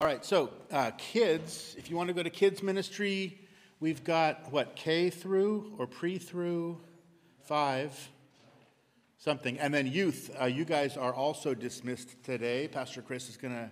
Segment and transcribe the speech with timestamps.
[0.00, 3.36] All right, so uh, kids, if you want to go to kids ministry,
[3.80, 6.78] we've got what, K through or pre through
[7.42, 8.08] five,
[9.18, 9.58] something.
[9.58, 12.68] And then youth, uh, you guys are also dismissed today.
[12.68, 13.68] Pastor Chris is going to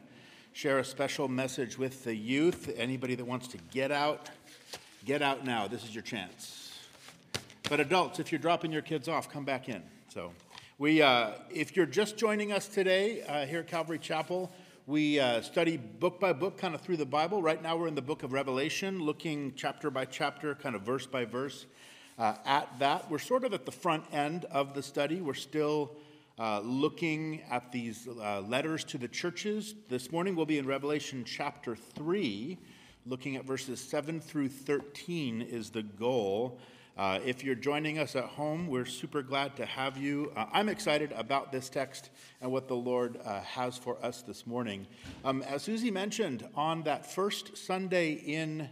[0.52, 2.74] share a special message with the youth.
[2.76, 4.28] Anybody that wants to get out,
[5.04, 5.68] get out now.
[5.68, 6.76] This is your chance.
[7.70, 9.80] But adults, if you're dropping your kids off, come back in.
[10.08, 10.32] So,
[10.78, 14.50] we, uh, if you're just joining us today uh, here at Calvary Chapel,
[14.88, 17.42] we uh, study book by book, kind of through the Bible.
[17.42, 21.06] Right now, we're in the book of Revelation, looking chapter by chapter, kind of verse
[21.06, 21.66] by verse
[22.20, 23.10] uh, at that.
[23.10, 25.20] We're sort of at the front end of the study.
[25.20, 25.96] We're still
[26.38, 29.74] uh, looking at these uh, letters to the churches.
[29.88, 32.56] This morning, we'll be in Revelation chapter 3,
[33.06, 36.60] looking at verses 7 through 13, is the goal.
[36.96, 40.32] Uh, if you're joining us at home, we're super glad to have you.
[40.34, 42.08] Uh, I'm excited about this text
[42.40, 44.86] and what the Lord uh, has for us this morning.
[45.22, 48.70] Um, as Susie mentioned, on that first Sunday in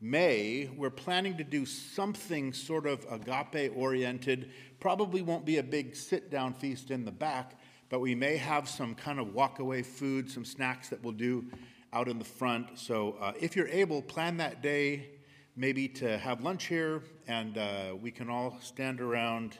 [0.00, 4.50] May, we're planning to do something sort of agape oriented.
[4.80, 7.60] Probably won't be a big sit down feast in the back,
[7.90, 11.44] but we may have some kind of walk away food, some snacks that we'll do
[11.92, 12.78] out in the front.
[12.78, 15.17] So uh, if you're able, plan that day
[15.58, 19.58] maybe to have lunch here and uh, we can all stand around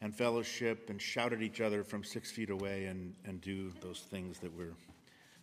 [0.00, 4.00] and fellowship and shout at each other from six feet away and, and do those
[4.00, 4.74] things that we're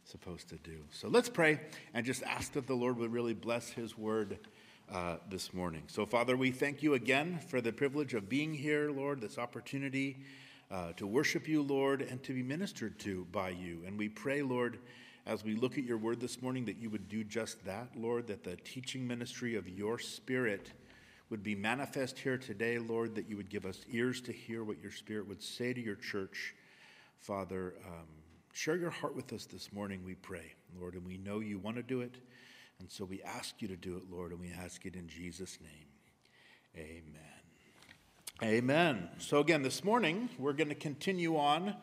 [0.03, 0.79] supposed to do.
[0.91, 1.61] So let's pray
[1.93, 4.39] and just ask that the Lord would really bless his word
[4.91, 5.83] uh, this morning.
[5.87, 10.17] So, Father, we thank you again for the privilege of being here, Lord, this opportunity
[10.69, 13.83] uh, to worship you, Lord, and to be ministered to by you.
[13.87, 14.79] And we pray, Lord,
[15.25, 18.27] as we look at your word this morning, that you would do just that, Lord,
[18.27, 20.71] that the teaching ministry of your spirit
[21.29, 24.81] would be manifest here today, Lord, that you would give us ears to hear what
[24.81, 26.53] your spirit would say to your church.
[27.19, 28.07] Father, um,
[28.51, 31.77] share your heart with us this morning, we pray, Lord, and we know you want
[31.77, 32.15] to do it.
[32.79, 35.57] And so we ask you to do it, Lord, and we ask it in Jesus'
[35.61, 35.87] name.
[36.75, 37.23] Amen.
[38.41, 39.09] Amen.
[39.19, 41.75] So, again, this morning, we're going to continue on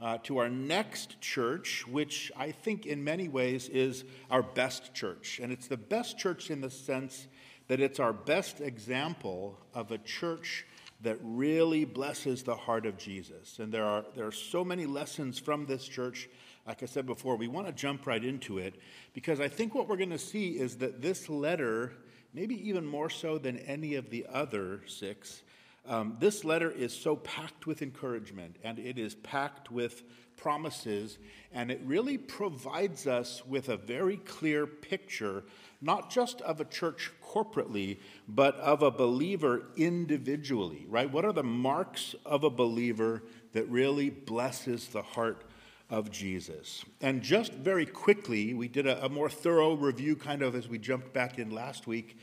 [0.00, 5.40] uh, to our next church, which I think in many ways is our best church.
[5.42, 7.26] And it's the best church in the sense
[7.68, 10.66] that it's our best example of a church
[11.02, 13.58] that really blesses the heart of Jesus.
[13.58, 16.28] And there are, there are so many lessons from this church.
[16.66, 18.74] Like I said before, we want to jump right into it
[19.14, 21.92] because I think what we're going to see is that this letter,
[22.34, 25.42] maybe even more so than any of the other six,
[25.86, 30.02] um, this letter is so packed with encouragement and it is packed with
[30.40, 31.18] promises,
[31.52, 35.44] and it really provides us with a very clear picture,
[35.82, 41.10] not just of a church corporately, but of a believer individually, right?
[41.10, 45.44] What are the marks of a believer that really blesses the heart
[45.90, 46.86] of Jesus?
[47.02, 50.78] And just very quickly, we did a, a more thorough review kind of as we
[50.78, 52.16] jumped back in last week.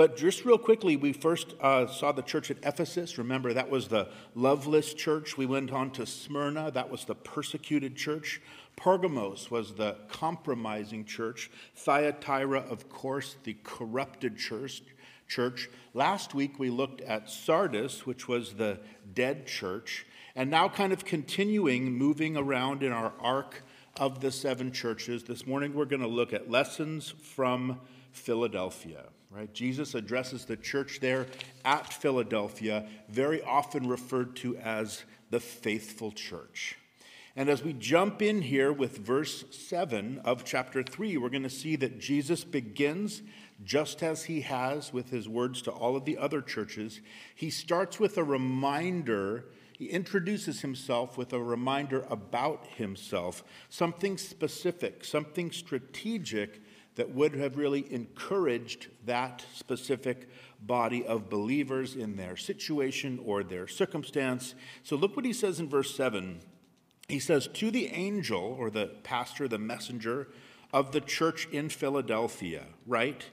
[0.00, 3.18] But just real quickly, we first uh, saw the church at Ephesus.
[3.18, 5.36] Remember, that was the loveless church.
[5.36, 8.40] We went on to Smyrna, that was the persecuted church.
[8.76, 11.50] Pergamos was the compromising church.
[11.74, 14.80] Thyatira, of course, the corrupted church.
[15.28, 15.68] Church.
[15.92, 18.80] Last week we looked at Sardis, which was the
[19.12, 23.64] dead church, and now kind of continuing moving around in our arc
[23.98, 25.24] of the seven churches.
[25.24, 27.80] This morning we're going to look at lessons from
[28.12, 29.52] Philadelphia right?
[29.54, 31.26] Jesus addresses the church there
[31.64, 36.76] at Philadelphia, very often referred to as the faithful church.
[37.36, 41.50] And as we jump in here with verse 7 of chapter 3, we're going to
[41.50, 43.22] see that Jesus begins
[43.62, 47.00] just as he has with his words to all of the other churches.
[47.34, 49.44] He starts with a reminder,
[49.78, 56.60] he introduces himself with a reminder about himself, something specific, something strategic
[56.96, 60.28] that would have really encouraged that specific
[60.60, 64.54] body of believers in their situation or their circumstance.
[64.82, 66.40] So look what he says in verse 7.
[67.08, 70.28] He says, To the angel, or the pastor, the messenger
[70.72, 73.24] of the church in Philadelphia, right?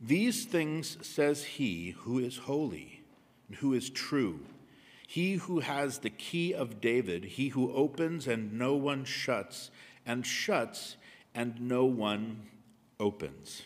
[0.00, 3.02] These things says he who is holy
[3.48, 4.40] and who is true,
[5.06, 9.70] he who has the key of David, he who opens and no one shuts,
[10.04, 10.96] and shuts
[11.34, 12.42] and no one
[13.00, 13.62] opens.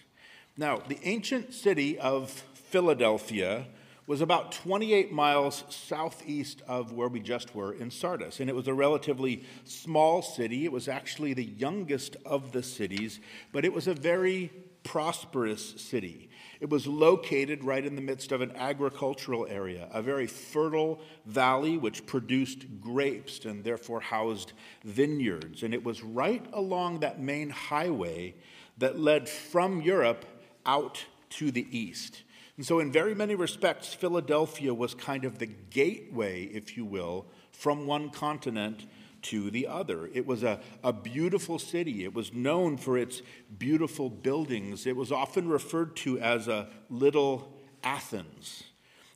[0.57, 3.67] Now, the ancient city of Philadelphia
[4.07, 8.41] was about 28 miles southeast of where we just were in Sardis.
[8.41, 10.65] And it was a relatively small city.
[10.65, 13.21] It was actually the youngest of the cities,
[13.53, 14.51] but it was a very
[14.83, 16.29] prosperous city.
[16.61, 21.79] It was located right in the midst of an agricultural area, a very fertile valley
[21.79, 24.53] which produced grapes and therefore housed
[24.85, 25.63] vineyards.
[25.63, 28.35] And it was right along that main highway
[28.81, 30.25] that led from Europe
[30.67, 32.23] out to the east.
[32.57, 37.27] And so, in very many respects, Philadelphia was kind of the gateway, if you will,
[37.53, 38.87] from one continent
[39.23, 40.11] to the other.
[40.13, 42.05] It was a, a beautiful city.
[42.05, 43.23] It was known for its
[43.59, 44.87] beautiful buildings.
[44.87, 48.65] It was often referred to as a little Athens.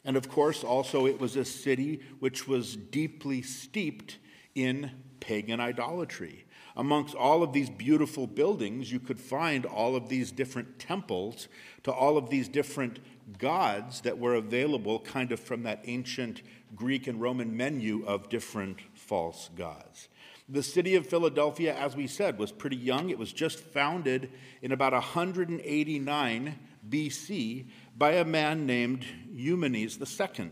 [0.04, 4.18] And of course, also, it was a city which was deeply steeped
[4.54, 4.90] in
[5.20, 6.44] pagan idolatry.
[6.76, 11.46] Amongst all of these beautiful buildings, you could find all of these different temples
[11.84, 12.98] to all of these different
[13.38, 16.42] gods that were available kind of from that ancient
[16.74, 20.08] Greek and Roman menu of different false gods.
[20.48, 23.08] The city of Philadelphia, as we said, was pretty young.
[23.08, 24.30] It was just founded
[24.60, 27.66] in about 189 BC
[27.96, 30.50] by a man named Eumenes II.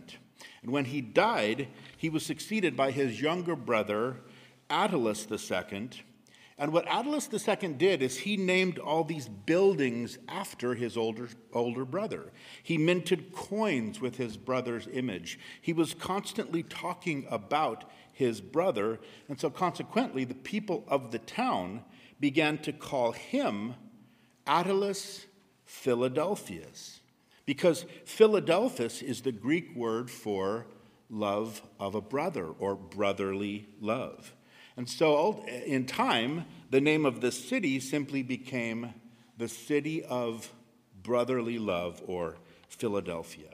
[0.62, 4.16] And when he died, he was succeeded by his younger brother,
[4.70, 5.90] Attalus II,
[6.58, 11.84] and what Attalus II did is he named all these buildings after his older, older
[11.84, 12.32] brother.
[12.62, 15.38] He minted coins with his brother's image.
[15.60, 21.82] He was constantly talking about his brother, and so consequently, the people of the town
[22.20, 23.74] began to call him
[24.46, 25.24] Attalus
[25.64, 27.00] Philadelphus,
[27.46, 30.66] because Philadelphus is the Greek word for
[31.08, 34.34] love of a brother or brotherly love.
[34.76, 38.94] And so, in time, the name of the city simply became
[39.36, 40.50] the City of
[41.02, 42.36] Brotherly Love or
[42.68, 43.50] Philadelphia.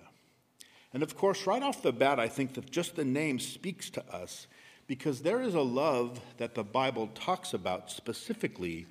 [0.93, 4.15] And of course, right off the bat, I think that just the name speaks to
[4.15, 4.47] us
[4.87, 8.87] because there is a love that the Bible talks about specifically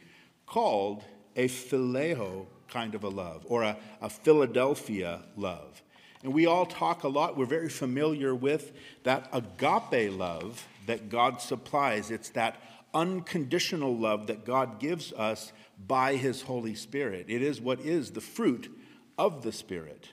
[0.45, 1.03] called
[1.35, 5.81] a phileo kind of a love or a, a Philadelphia love.
[6.23, 11.39] And we all talk a lot, we're very familiar with that agape love that God
[11.39, 12.11] supplies.
[12.11, 12.61] It's that
[12.93, 15.53] unconditional love that God gives us
[15.87, 17.27] by His Holy Spirit.
[17.29, 18.75] It is what is the fruit
[19.17, 20.09] of the Spirit.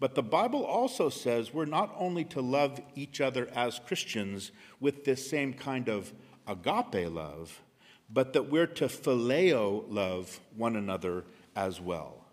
[0.00, 5.04] But the Bible also says we're not only to love each other as Christians with
[5.04, 6.12] this same kind of
[6.46, 7.62] agape love,
[8.10, 11.24] but that we're to phileo love one another
[11.56, 12.24] as well.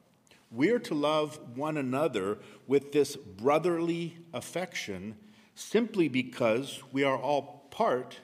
[0.52, 2.38] We're to love one another
[2.68, 5.16] with this brotherly affection
[5.56, 8.18] simply because we are all part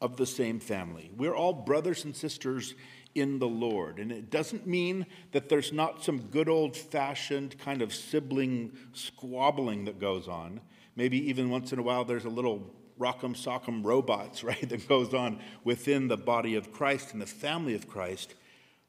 [0.00, 1.10] of the same family.
[1.16, 2.74] We're all brothers and sisters
[3.16, 3.98] in the Lord.
[3.98, 9.86] And it doesn't mean that there's not some good old fashioned kind of sibling squabbling
[9.86, 10.60] that goes on.
[10.94, 15.12] Maybe even once in a while there's a little rock'em sock'em robots, right, that goes
[15.12, 18.34] on within the body of Christ and the family of Christ.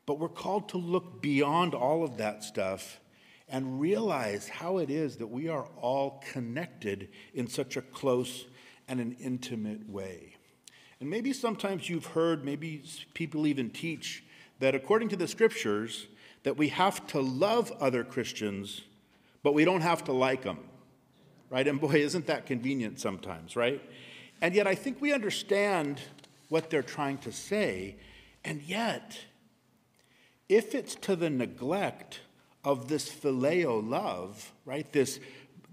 [0.06, 3.00] But we're called to look beyond all of that stuff
[3.50, 8.46] and realize how it is that we are all connected in such a close
[8.88, 10.36] and an intimate way.
[11.00, 12.84] And maybe sometimes you've heard, maybe
[13.14, 14.24] people even teach,
[14.60, 16.08] that according to the scriptures,
[16.44, 18.82] that we have to love other Christians,
[19.44, 20.60] but we don't have to like them.
[21.50, 21.68] Right?
[21.68, 23.82] And boy, isn't that convenient sometimes, right?
[24.42, 26.02] And yet I think we understand
[26.50, 27.96] what they're trying to say,
[28.44, 29.18] and yet
[30.48, 32.22] if it's to the neglect
[32.64, 35.20] of this phileo love, right, this,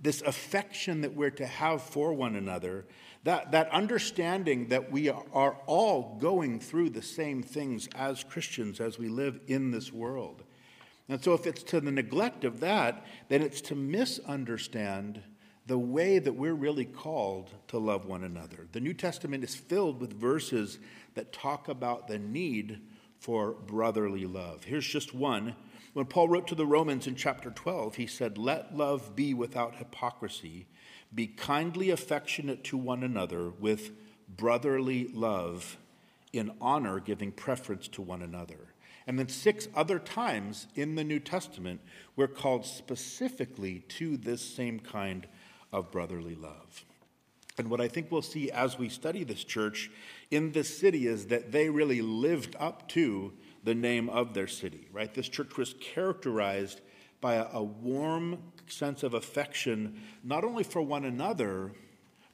[0.02, 2.84] this affection that we're to have for one another,
[3.24, 8.98] that, that understanding that we are all going through the same things as Christians as
[8.98, 10.42] we live in this world.
[11.08, 15.22] And so, if it's to the neglect of that, then it's to misunderstand
[15.66, 18.66] the way that we're really called to love one another.
[18.72, 20.78] The New Testament is filled with verses
[21.14, 22.80] that talk about the need
[23.18, 24.64] for brotherly love.
[24.64, 25.54] Here's just one.
[25.92, 29.76] When Paul wrote to the Romans in chapter 12, he said, Let love be without
[29.76, 30.66] hypocrisy,
[31.14, 33.90] be kindly affectionate to one another with
[34.26, 35.76] brotherly love,
[36.32, 38.72] in honor, giving preference to one another.
[39.06, 41.82] And then six other times in the New Testament,
[42.16, 45.26] we're called specifically to this same kind
[45.72, 46.86] of brotherly love.
[47.58, 49.90] And what I think we'll see as we study this church
[50.30, 54.88] in this city is that they really lived up to the name of their city,
[54.92, 55.12] right?
[55.12, 56.80] This church was characterized
[57.20, 61.72] by a, warm sense of affection, not only for one another,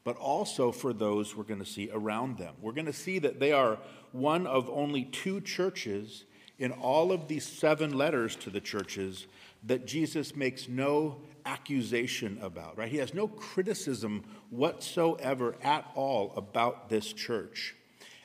[0.02, 2.54] but also for those we're going to see around them.
[2.60, 3.78] We're going to see that they are
[4.12, 6.24] one of only two churches
[6.58, 9.26] in all of these seven letters to the churches
[9.64, 12.90] that Jesus makes no accusation about, right?
[12.90, 17.74] He has no criticism whatsoever at all about this church.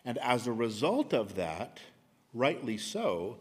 [0.05, 1.79] And as a result of that,
[2.33, 3.37] rightly so,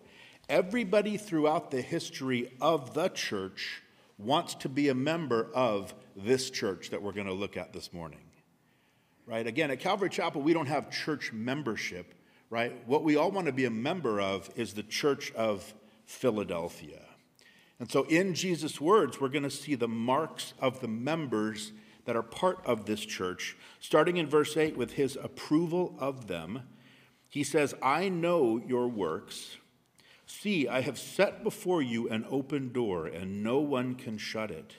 [0.49, 3.83] everybody throughout the history of the church
[4.19, 7.93] wants to be a member of this church that we're going to look at this
[7.93, 8.21] morning.
[9.27, 9.47] Right?
[9.47, 12.15] Again, at Calvary Chapel, we don't have church membership,
[12.51, 12.87] right?
[12.87, 17.01] What we all want to be a member of is the church of Philadelphia.
[17.79, 21.73] And so, in Jesus' words, we're going to see the marks of the members
[22.05, 26.63] that are part of this church, starting in verse 8 with his approval of them.
[27.33, 29.57] He says, I know your works.
[30.27, 34.75] See, I have set before you an open door, and no one can shut it.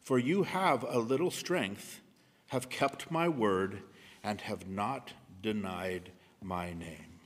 [0.00, 2.00] For you have a little strength,
[2.46, 3.82] have kept my word,
[4.24, 7.20] and have not denied my name.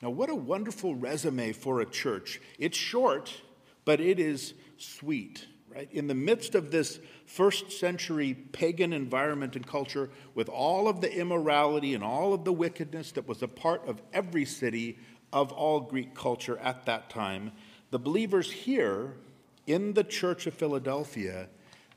[0.00, 2.40] Now, what a wonderful resume for a church.
[2.60, 3.42] It's short,
[3.84, 5.88] but it is sweet, right?
[5.90, 11.12] In the midst of this first century pagan environment and culture, with all of the
[11.16, 14.98] immorality and all of the wickedness that was a part of every city
[15.32, 17.52] of all Greek culture at that time,
[17.92, 19.14] the believers here
[19.68, 21.48] in the church of Philadelphia,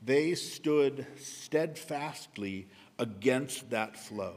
[0.04, 2.68] they stood steadfastly
[3.00, 4.36] against that flow.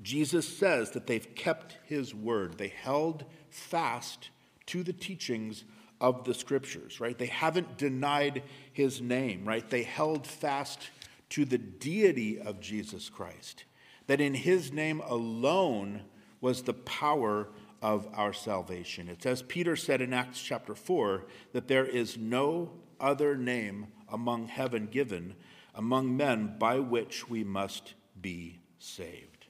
[0.00, 2.56] Jesus says that they've kept his word.
[2.56, 4.30] They held fast
[4.66, 5.64] to the teachings
[6.02, 7.16] of the scriptures, right?
[7.16, 8.42] They haven't denied
[8.72, 9.68] his name, right?
[9.70, 10.90] They held fast
[11.30, 13.64] to the deity of Jesus Christ,
[14.08, 16.02] that in his name alone
[16.40, 17.48] was the power
[17.80, 19.08] of our salvation.
[19.08, 24.48] It's as Peter said in Acts chapter 4 that there is no other name among
[24.48, 25.36] heaven given
[25.74, 29.46] among men by which we must be saved.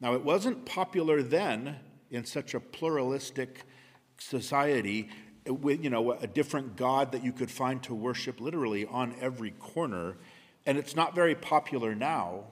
[0.00, 1.76] Now, it wasn't popular then
[2.10, 3.64] in such a pluralistic
[4.18, 5.10] society
[5.46, 9.50] with you know a different god that you could find to worship literally on every
[9.52, 10.16] corner.
[10.66, 12.44] And it's not very popular now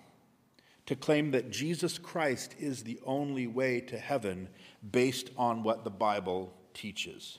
[0.86, 4.48] to claim that Jesus Christ is the only way to heaven
[4.90, 7.38] based on what the Bible teaches.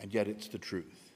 [0.00, 1.12] And yet it's the truth.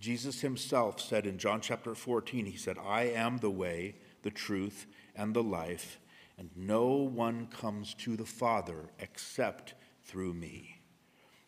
[0.00, 4.86] Jesus himself said in John chapter 14 he said I am the way the truth
[5.14, 5.98] and the life
[6.38, 10.77] and no one comes to the Father except through me.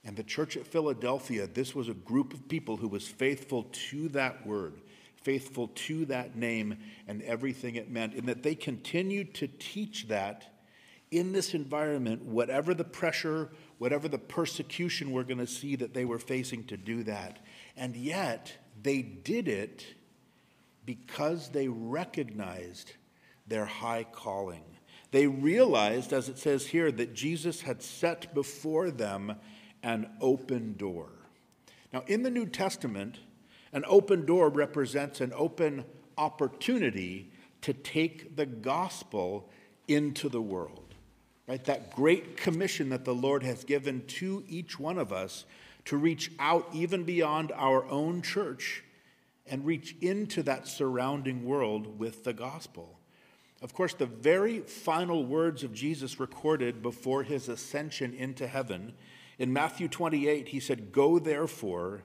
[0.05, 4.09] And the church at Philadelphia, this was a group of people who was faithful to
[4.11, 4.81] that word,
[5.23, 10.61] faithful to that name and everything it meant, and that they continued to teach that
[11.11, 16.05] in this environment, whatever the pressure, whatever the persecution we're going to see that they
[16.05, 17.45] were facing to do that.
[17.77, 19.85] And yet, they did it
[20.87, 22.93] because they recognized
[23.47, 24.63] their high calling.
[25.11, 29.35] They realized, as it says here, that Jesus had set before them
[29.83, 31.09] an open door.
[31.93, 33.19] Now, in the New Testament,
[33.73, 35.85] an open door represents an open
[36.19, 37.31] opportunity
[37.63, 39.49] to take the gospel
[39.89, 40.95] into the world.
[41.47, 41.65] Right?
[41.65, 45.45] That great commission that the Lord has given to each one of us
[45.87, 48.85] to reach out even beyond our own church
[49.47, 52.99] and reach into that surrounding world with the gospel.
[53.63, 58.95] Of course, the very final words of Jesus recorded before his ascension into heaven,
[59.41, 62.03] in Matthew 28, he said, Go therefore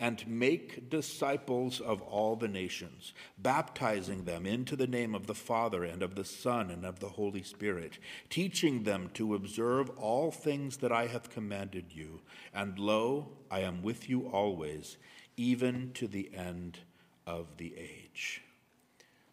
[0.00, 5.84] and make disciples of all the nations, baptizing them into the name of the Father
[5.84, 7.98] and of the Son and of the Holy Spirit,
[8.30, 12.22] teaching them to observe all things that I have commanded you.
[12.54, 14.96] And lo, I am with you always,
[15.36, 16.78] even to the end
[17.26, 18.42] of the age.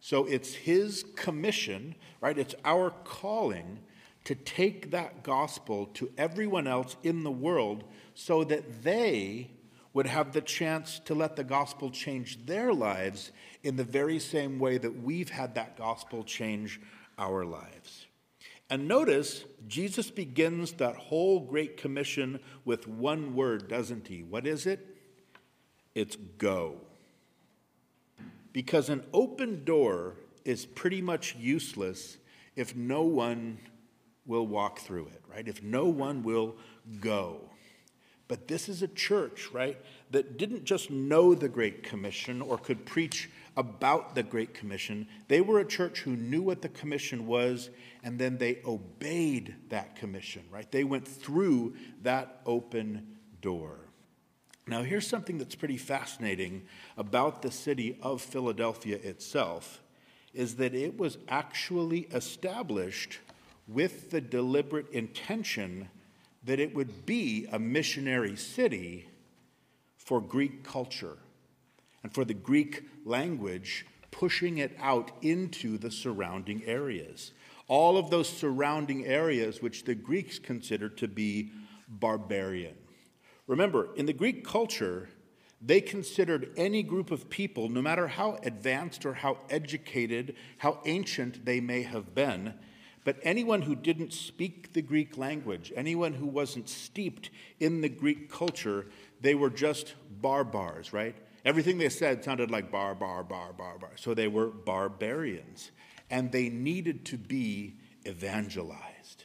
[0.01, 2.37] So it's his commission, right?
[2.37, 3.79] It's our calling
[4.25, 9.51] to take that gospel to everyone else in the world so that they
[9.93, 13.31] would have the chance to let the gospel change their lives
[13.63, 16.81] in the very same way that we've had that gospel change
[17.17, 18.07] our lives.
[18.69, 24.23] And notice, Jesus begins that whole Great Commission with one word, doesn't he?
[24.23, 24.85] What is it?
[25.93, 26.81] It's go
[28.55, 30.13] because an open door
[30.45, 32.15] is pretty much useless
[32.55, 33.57] if no one
[34.25, 35.47] will walk through it, right?
[35.47, 36.55] If no one will
[36.99, 37.41] go.
[38.27, 39.77] But this is a church, right,
[40.11, 45.07] that didn't just know the Great Commission or could preach about the Great Commission.
[45.27, 47.69] They were a church who knew what the commission was
[48.03, 50.69] and then they obeyed that commission, right?
[50.71, 53.79] They went through that open door.
[54.67, 56.63] Now, here's something that's pretty fascinating
[56.97, 59.81] about the city of Philadelphia itself
[60.33, 63.19] is that it was actually established
[63.67, 65.89] with the deliberate intention
[66.43, 69.07] that it would be a missionary city
[69.97, 71.17] for Greek culture
[72.03, 77.31] and for the Greek language, pushing it out into the surrounding areas.
[77.67, 81.51] All of those surrounding areas, which the Greeks considered to be
[81.87, 82.75] barbarian.
[83.47, 85.09] Remember, in the Greek culture,
[85.59, 91.45] they considered any group of people, no matter how advanced or how educated, how ancient
[91.45, 92.53] they may have been,
[93.05, 98.29] but anyone who didn't speak the Greek language, anyone who wasn't steeped in the Greek
[98.29, 98.87] culture,
[99.21, 101.15] they were just bar bars, right?
[101.45, 103.91] Everything they said sounded like bar, bar, bar, bar, bar.
[103.95, 105.69] So they were barbarians.
[106.09, 109.23] And they needed to be evangelized.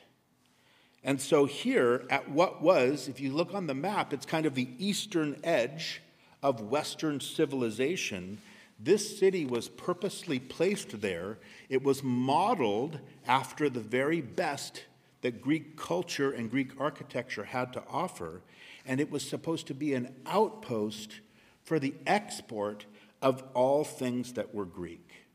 [1.02, 4.54] And so here, at what was, if you look on the map, it's kind of
[4.54, 6.02] the eastern edge
[6.42, 8.38] of Western civilization.
[8.82, 11.38] This city was purposely placed there.
[11.68, 14.84] It was modeled after the very best
[15.20, 18.40] that Greek culture and Greek architecture had to offer,
[18.86, 21.20] and it was supposed to be an outpost
[21.62, 22.86] for the export
[23.20, 25.26] of all things that were Greek.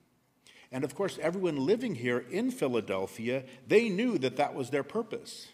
[0.72, 5.48] And of course, everyone living here in Philadelphia, they knew that that was their purpose.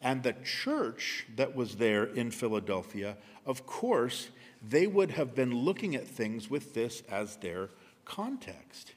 [0.00, 4.28] And the church that was there in Philadelphia, of course,
[4.62, 7.70] they would have been looking at things with this as their
[8.04, 8.92] context.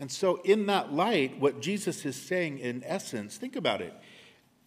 [0.00, 3.94] And so, in that light, what Jesus is saying in essence, think about it,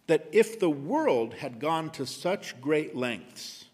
[0.06, 3.66] that if the world had gone to such great lengths,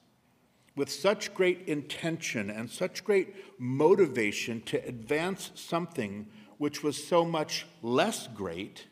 [0.75, 6.27] with such great intention and such great motivation to advance something
[6.59, 8.87] which was so much less great,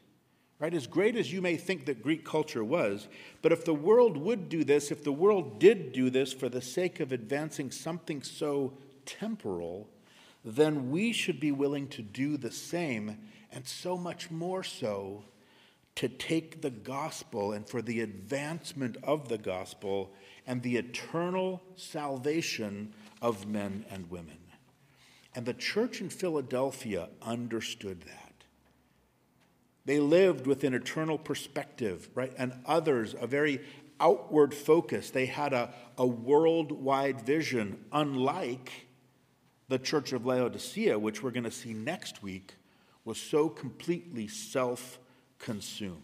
[0.60, 0.74] right?
[0.74, 3.08] As great as you may think that Greek culture was,
[3.40, 6.60] but if the world would do this, if the world did do this for the
[6.60, 8.74] sake of advancing something so
[9.06, 9.88] temporal,
[10.44, 13.18] then we should be willing to do the same,
[13.50, 15.24] and so much more so
[15.96, 20.12] to take the gospel and for the advancement of the gospel
[20.46, 24.38] and the eternal salvation of men and women.
[25.34, 28.19] And the church in Philadelphia understood that.
[29.84, 32.32] They lived with an eternal perspective, right?
[32.36, 33.60] And others, a very
[33.98, 35.10] outward focus.
[35.10, 38.86] They had a, a worldwide vision, unlike
[39.68, 42.54] the church of Laodicea, which we're going to see next week,
[43.04, 44.98] was so completely self
[45.38, 46.02] consumed.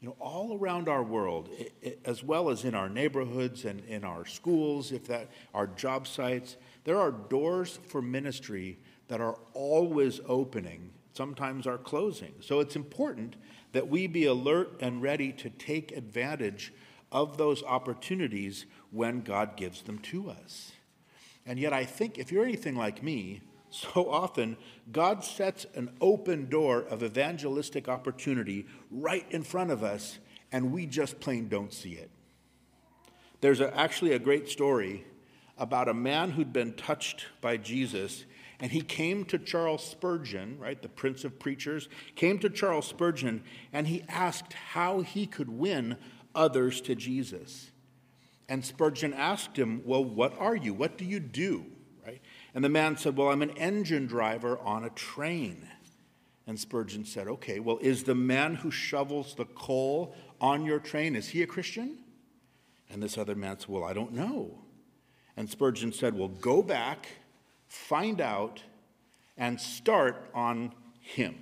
[0.00, 1.48] You know, all around our world,
[2.04, 6.56] as well as in our neighborhoods and in our schools, if that our job sites,
[6.84, 8.78] there are doors for ministry
[9.08, 12.34] that are always opening, sometimes are closing.
[12.40, 13.36] So it's important
[13.72, 16.72] that we be alert and ready to take advantage
[17.10, 20.72] of those opportunities when God gives them to us.
[21.46, 24.56] And yet, I think if you're anything like me, so often
[24.92, 30.18] God sets an open door of evangelistic opportunity right in front of us,
[30.52, 32.10] and we just plain don't see it.
[33.40, 35.04] There's a, actually a great story
[35.58, 38.24] about a man who'd been touched by Jesus,
[38.60, 43.42] and he came to Charles Spurgeon, right, the prince of preachers, came to Charles Spurgeon,
[43.72, 45.96] and he asked how he could win
[46.34, 47.70] others to Jesus.
[48.48, 50.72] And Spurgeon asked him, Well, what are you?
[50.72, 51.66] What do you do?
[52.04, 52.20] Right?
[52.54, 55.68] And the man said, Well, I'm an engine driver on a train.
[56.46, 61.16] And Spurgeon said, Okay, well, is the man who shovels the coal on your train,
[61.16, 61.98] is he a Christian?
[62.88, 64.62] And this other man said, Well, I don't know.
[65.36, 67.08] And Spurgeon said, Well, go back,
[67.68, 68.62] find out,
[69.36, 71.34] and start on him.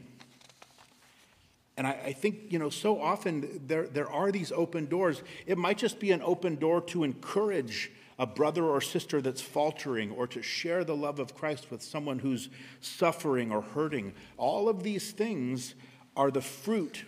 [1.77, 5.23] And I, I, think, you know, so often there, there are these open doors.
[5.47, 10.13] It might just be an open door to encourage a brother or sister that's faltering
[10.13, 12.49] or to share the love of Christ with someone who's
[12.81, 14.15] suffering or hurting.
[14.37, 15.75] All of these things
[16.17, 17.05] are the fruit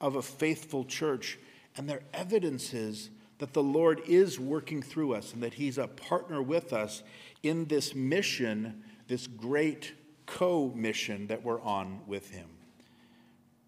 [0.00, 1.38] of a faithful church,
[1.76, 6.42] and they're evidences that the Lord is working through us and that He's a partner
[6.42, 7.02] with us
[7.42, 9.94] in this mission, this great
[10.26, 12.48] co mission that we're on with Him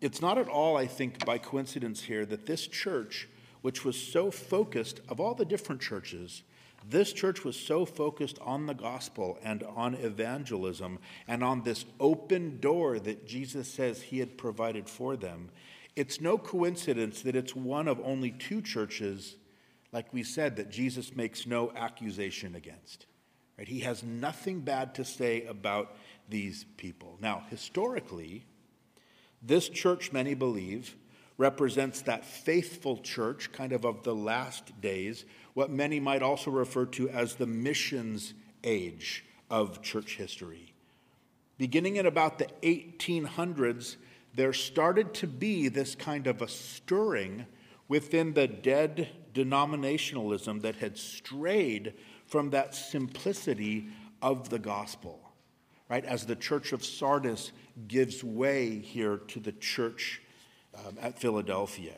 [0.03, 3.29] it's not at all, I think, by coincidence here that this church,
[3.63, 6.43] which was so focused, of all the different churches,
[6.91, 12.59] this church was so focused on the gospel and on evangelism and on this open
[12.59, 15.51] door that Jesus says he had provided for them.
[15.95, 19.37] It's no coincidence that it's one of only two churches,
[19.93, 23.07] like we said, that Jesus makes no accusation against.
[23.59, 23.69] Right?
[23.69, 25.97] He has nothing bad to say about
[26.29, 27.19] these people.
[27.21, 28.45] Now, historically,
[29.43, 30.97] this church, many believe,
[31.39, 36.87] represents that faithful church, kind of of the last days, what many might also refer
[36.87, 38.35] to as the missions
[38.65, 40.73] age of church history.
[41.59, 43.97] Beginning in about the 1800s,
[44.35, 47.47] there started to be this kind of a stirring
[47.89, 51.95] within the dead denominationalism that had strayed
[52.33, 53.87] from that simplicity
[54.21, 55.23] of the gospel
[55.93, 56.07] right?
[56.07, 57.53] As the church of Sardis
[57.87, 60.23] gives way here to the church
[60.75, 61.93] um, at Philadelphia.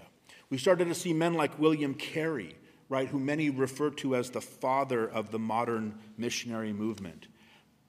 [0.50, 2.56] We started to see men like William Carey,
[2.88, 7.28] right, who many refer to as the father of the modern missionary movement.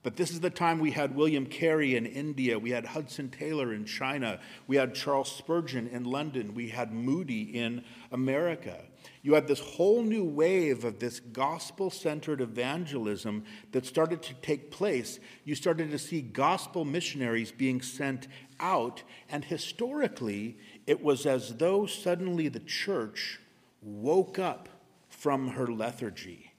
[0.03, 3.73] But this is the time we had William Carey in India, we had Hudson Taylor
[3.73, 8.84] in China, we had Charles Spurgeon in London, we had Moody in America.
[9.21, 14.71] You had this whole new wave of this gospel centered evangelism that started to take
[14.71, 15.19] place.
[15.43, 18.27] You started to see gospel missionaries being sent
[18.59, 23.39] out, and historically, it was as though suddenly the church
[23.81, 24.69] woke up
[25.09, 26.51] from her lethargy.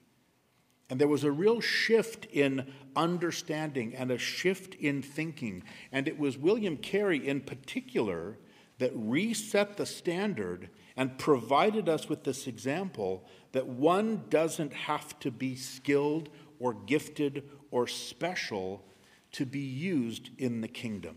[0.89, 5.63] And there was a real shift in understanding and a shift in thinking.
[5.91, 8.37] And it was William Carey in particular
[8.79, 15.29] that reset the standard and provided us with this example that one doesn't have to
[15.29, 16.27] be skilled
[16.59, 18.83] or gifted or special
[19.31, 21.15] to be used in the kingdom.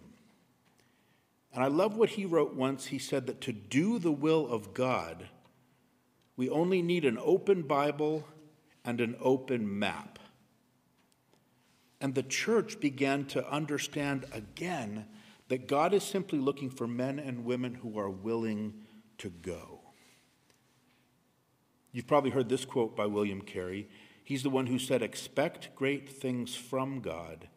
[1.54, 2.86] And I love what he wrote once.
[2.86, 5.28] He said that to do the will of God,
[6.36, 8.28] we only need an open Bible
[8.84, 10.18] and an open map.
[12.02, 15.06] And the church began to understand again
[15.48, 18.74] that God is simply looking for men and women who are willing
[19.18, 19.69] to go.
[21.92, 23.88] You've probably heard this quote by William Carey.
[24.22, 27.48] He's the one who said, Expect great things from God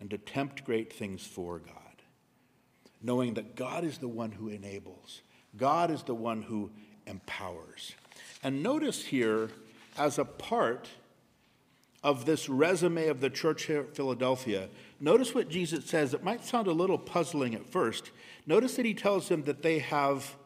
[0.00, 1.74] and attempt great things for God.
[3.02, 5.22] Knowing that God is the one who enables,
[5.56, 6.70] God is the one who
[7.06, 7.94] empowers.
[8.42, 9.50] And notice here,
[9.96, 10.88] as a part
[12.02, 14.68] of this resume of the church here at Philadelphia,
[15.00, 16.12] notice what Jesus says.
[16.12, 18.10] It might sound a little puzzling at first.
[18.46, 20.36] Notice that he tells them that they have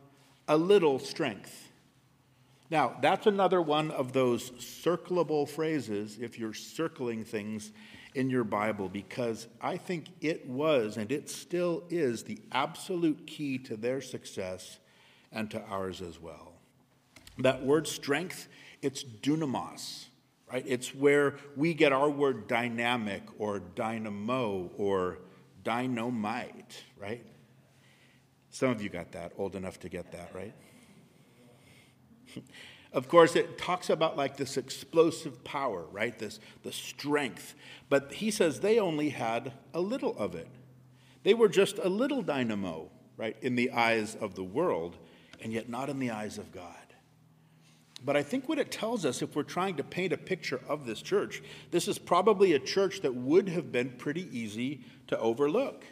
[0.47, 1.70] a little strength.
[2.71, 7.73] Now, that's another one of those circlable phrases if you're circling things
[8.15, 13.59] in your Bible, because I think it was and it still is the absolute key
[13.59, 14.79] to their success
[15.33, 16.53] and to ours as well.
[17.39, 18.49] That word strength,
[18.83, 20.07] it's dunamis,
[20.53, 20.65] right?
[20.67, 25.19] It's where we get our word dynamic or dynamo or
[25.65, 27.25] dynamite, right?
[28.51, 30.55] Some of you got that, old enough to get that, right?
[32.93, 36.19] of course, it talks about like this explosive power, right?
[36.19, 37.55] This the strength.
[37.89, 40.49] But he says they only had a little of it.
[41.23, 44.97] They were just a little dynamo, right, in the eyes of the world,
[45.43, 46.75] and yet not in the eyes of God.
[48.05, 50.87] But I think what it tells us, if we're trying to paint a picture of
[50.87, 55.85] this church, this is probably a church that would have been pretty easy to overlook.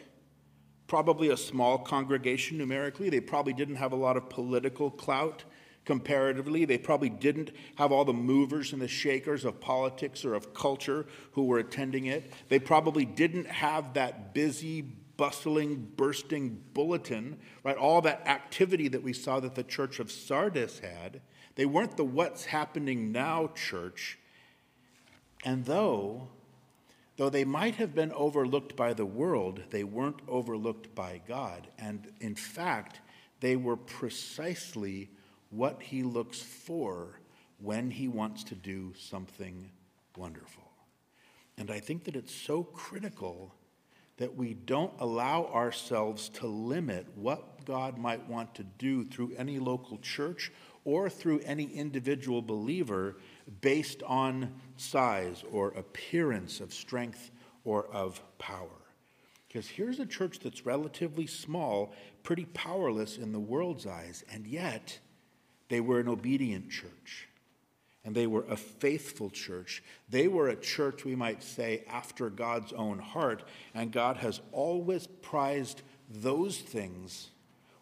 [0.87, 3.11] Probably a small congregation numerically.
[3.11, 5.43] They probably didn't have a lot of political clout
[5.89, 6.65] comparatively.
[6.65, 11.07] They probably didn't have all the movers and the shakers of politics or of culture
[11.31, 12.31] who were attending it.
[12.47, 14.83] They probably didn't have that busy,
[15.17, 17.75] bustling, bursting bulletin, right?
[17.75, 21.21] All that activity that we saw that the church of Sardis had.
[21.55, 24.19] They weren't the what's happening now church.
[25.43, 26.27] And though
[27.17, 31.67] though they might have been overlooked by the world, they weren't overlooked by God.
[31.79, 33.01] And in fact,
[33.39, 35.09] they were precisely
[35.49, 37.19] what he looks for
[37.59, 39.69] when he wants to do something
[40.15, 40.63] wonderful.
[41.57, 43.53] And I think that it's so critical
[44.17, 49.59] that we don't allow ourselves to limit what God might want to do through any
[49.59, 50.51] local church
[50.83, 53.17] or through any individual believer
[53.61, 57.31] based on size or appearance of strength
[57.63, 58.67] or of power.
[59.47, 64.99] Because here's a church that's relatively small, pretty powerless in the world's eyes, and yet
[65.69, 67.27] they were an obedient church.
[68.05, 69.83] And they were a faithful church.
[70.09, 73.43] They were a church, we might say, after God's own heart.
[73.73, 77.29] And God has always prized those things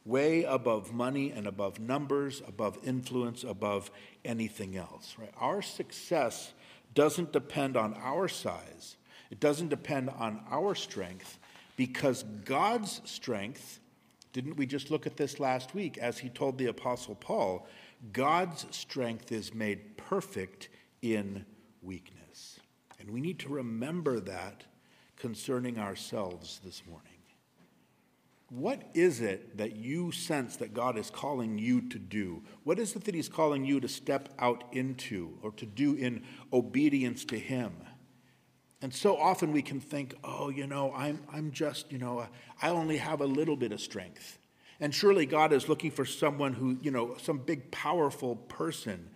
[0.07, 3.91] way above money and above numbers, above influence, above
[4.23, 5.15] anything else.
[5.19, 5.31] Right?
[5.37, 6.53] Our success
[6.93, 8.95] doesn't depend on our size,
[9.29, 11.37] it doesn't depend on our strength,
[11.75, 13.79] because God's strength,
[14.37, 17.65] didn't we just look at this last week as he told the Apostle Paul?
[18.13, 20.69] God's strength is made perfect
[21.01, 21.43] in
[21.81, 22.59] weakness.
[22.99, 24.65] And we need to remember that
[25.15, 27.13] concerning ourselves this morning.
[28.49, 32.43] What is it that you sense that God is calling you to do?
[32.63, 36.23] What is it that He's calling you to step out into or to do in
[36.53, 37.73] obedience to Him?
[38.81, 42.27] And so often we can think, oh, you know, I'm, I'm just, you know,
[42.61, 44.37] I only have a little bit of strength.
[44.79, 49.09] And surely God is looking for someone who, you know, some big, powerful person.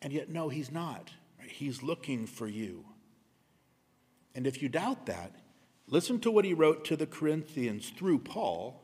[0.00, 1.10] And yet, no, He's not.
[1.46, 2.84] He's looking for you.
[4.34, 5.32] And if you doubt that,
[5.86, 8.80] Listen to what he wrote to the Corinthians through Paul.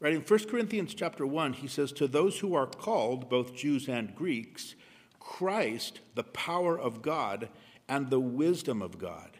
[0.00, 3.88] Right in 1 Corinthians chapter 1, he says, To those who are called, both Jews
[3.88, 4.74] and Greeks,
[5.18, 7.48] Christ, the power of God
[7.88, 9.30] and the wisdom of God.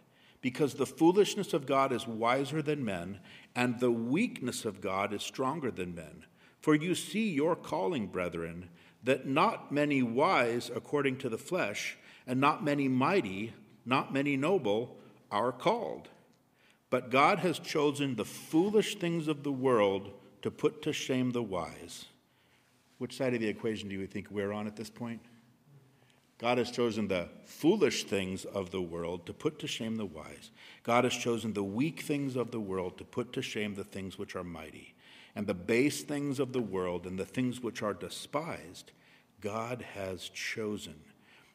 [0.41, 3.21] Because the foolishness of God is wiser than men,
[3.57, 6.25] and the weakness of God is stronger than men.
[6.61, 8.69] For you see your calling, brethren,
[9.03, 13.55] that not many wise according to the flesh, and not many mighty,
[13.85, 14.97] not many noble,
[15.31, 16.09] are called.
[16.91, 21.43] But God has chosen the foolish things of the world to put to shame the
[21.43, 22.07] wise.
[22.99, 25.21] Which side of the equation do you think we're on at this point?
[26.45, 30.51] God has chosen the foolish things of the world to put to shame the wise.
[30.83, 34.19] God has chosen the weak things of the world to put to shame the things
[34.19, 34.95] which are mighty.
[35.35, 38.93] And the base things of the world and the things which are despised,
[39.41, 40.97] God has chosen.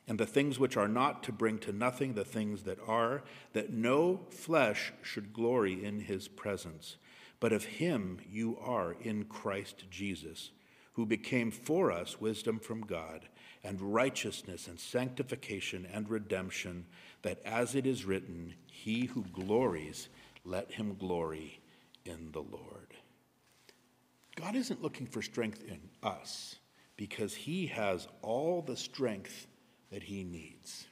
[0.07, 3.21] And the things which are not to bring to nothing the things that are,
[3.53, 6.97] that no flesh should glory in his presence.
[7.39, 10.49] But of him you are in Christ Jesus,
[10.93, 13.27] who became for us wisdom from God
[13.63, 16.85] and righteousness and sanctification and redemption,
[17.21, 20.09] that as it is written, He who glories,
[20.45, 21.59] let him glory
[22.05, 22.93] in the Lord.
[24.35, 26.55] God isn't looking for strength in us
[26.95, 29.47] because He has all the strength
[29.91, 30.87] that He needs.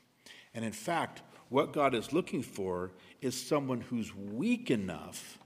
[0.53, 5.39] And in fact, what God is looking for is someone who's weak enough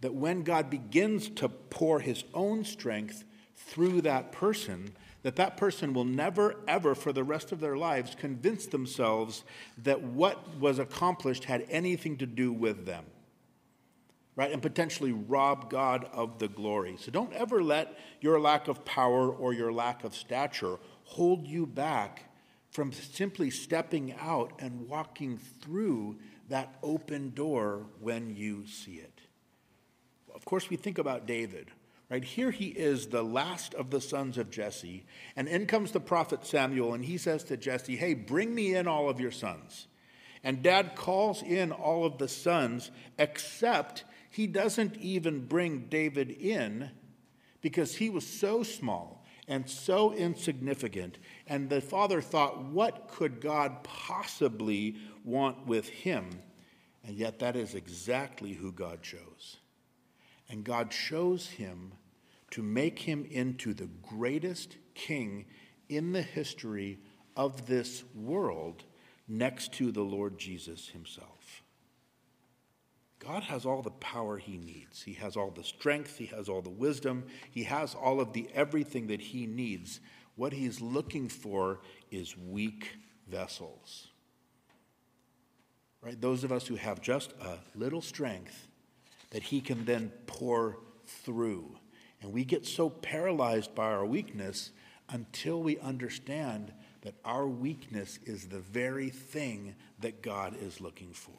[0.00, 5.92] that when God begins to pour His own strength through that person, that that person
[5.92, 9.44] will never ever for the rest of their lives convince themselves
[9.78, 13.04] that what was accomplished had anything to do with them
[14.36, 16.96] right and potentially rob god of the glory.
[16.98, 21.66] So don't ever let your lack of power or your lack of stature hold you
[21.66, 22.30] back
[22.70, 26.16] from simply stepping out and walking through
[26.48, 29.20] that open door when you see it.
[30.34, 31.70] Of course we think about david
[32.12, 35.98] Right here he is the last of the sons of Jesse, and in comes the
[35.98, 39.86] prophet Samuel, and he says to Jesse, "Hey, bring me in all of your sons."
[40.44, 46.90] And dad calls in all of the sons, except he doesn't even bring David in
[47.62, 51.16] because he was so small and so insignificant.
[51.46, 56.42] And the father thought, what could God possibly want with him?
[57.02, 59.56] And yet, that is exactly who God chose.
[60.50, 61.94] And God chose him
[62.52, 65.46] to make him into the greatest king
[65.88, 66.98] in the history
[67.34, 68.84] of this world
[69.26, 71.62] next to the Lord Jesus himself.
[73.18, 75.02] God has all the power he needs.
[75.02, 78.48] He has all the strength, he has all the wisdom, he has all of the
[78.54, 80.00] everything that he needs.
[80.34, 82.96] What he's looking for is weak
[83.28, 84.08] vessels.
[86.02, 86.20] Right?
[86.20, 88.66] Those of us who have just a little strength
[89.30, 91.76] that he can then pour through
[92.22, 94.70] and we get so paralyzed by our weakness
[95.08, 101.32] until we understand that our weakness is the very thing that God is looking for.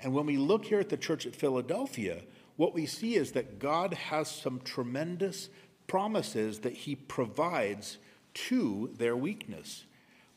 [0.00, 2.22] And when we look here at the church at Philadelphia,
[2.56, 5.50] what we see is that God has some tremendous
[5.86, 7.98] promises that He provides
[8.32, 9.84] to their weakness.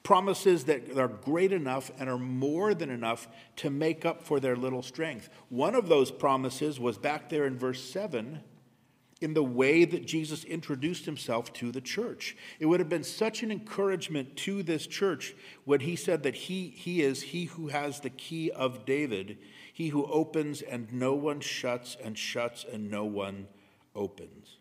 [0.04, 4.58] Promises that are great enough and are more than enough to make up for their
[4.58, 5.30] little strength.
[5.48, 8.42] One of those promises was back there in verse 7
[9.24, 12.36] in the way that Jesus introduced himself to the church.
[12.60, 15.34] It would have been such an encouragement to this church
[15.64, 19.38] when he said that he, he is he who has the key of David,
[19.72, 23.48] he who opens and no one shuts, and shuts and no one
[23.96, 24.58] opens.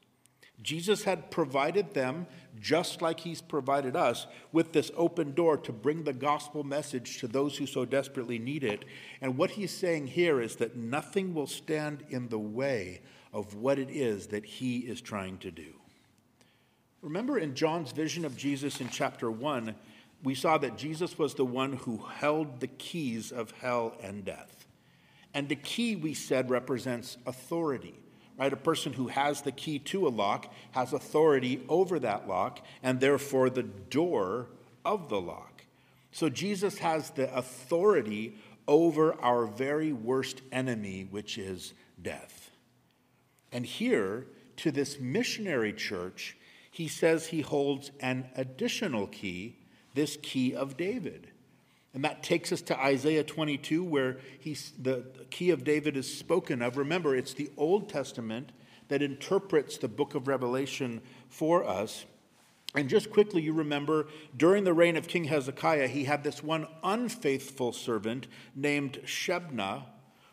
[0.63, 2.29] Jesus had provided them,
[2.61, 7.27] just like he's provided us, with this open door to bring the gospel message to
[7.27, 8.85] those who so desperately need it.
[9.21, 13.01] And what he's saying here is that nothing will stand in the way
[13.33, 15.75] of what it is that he is trying to do.
[17.01, 19.75] Remember in John's vision of Jesus in chapter 1,
[20.23, 24.67] we saw that Jesus was the one who held the keys of hell and death.
[25.35, 27.95] And the key, we said, represents authority,
[28.39, 28.53] right?
[28.53, 33.01] A person who has the key to a lock has authority over that lock and
[33.01, 34.47] therefore the door
[34.85, 35.65] of the lock.
[36.13, 38.37] So Jesus has the authority
[38.69, 42.42] over our very worst enemy, which is death.
[43.53, 46.37] And here, to this missionary church,
[46.71, 49.59] he says he holds an additional key,
[49.95, 51.29] this key of David.
[51.95, 56.63] And that takes us to Isaiah 22, where he's, the key of David is spoken
[56.63, 56.79] of.
[56.79, 58.53] Remember, it's the Old Testament
[58.89, 62.07] that interprets the book of Revelation for us.
[62.75, 66.67] And just quickly, you remember during the reign of King Hezekiah, he had this one
[66.83, 69.85] unfaithful servant named Shebna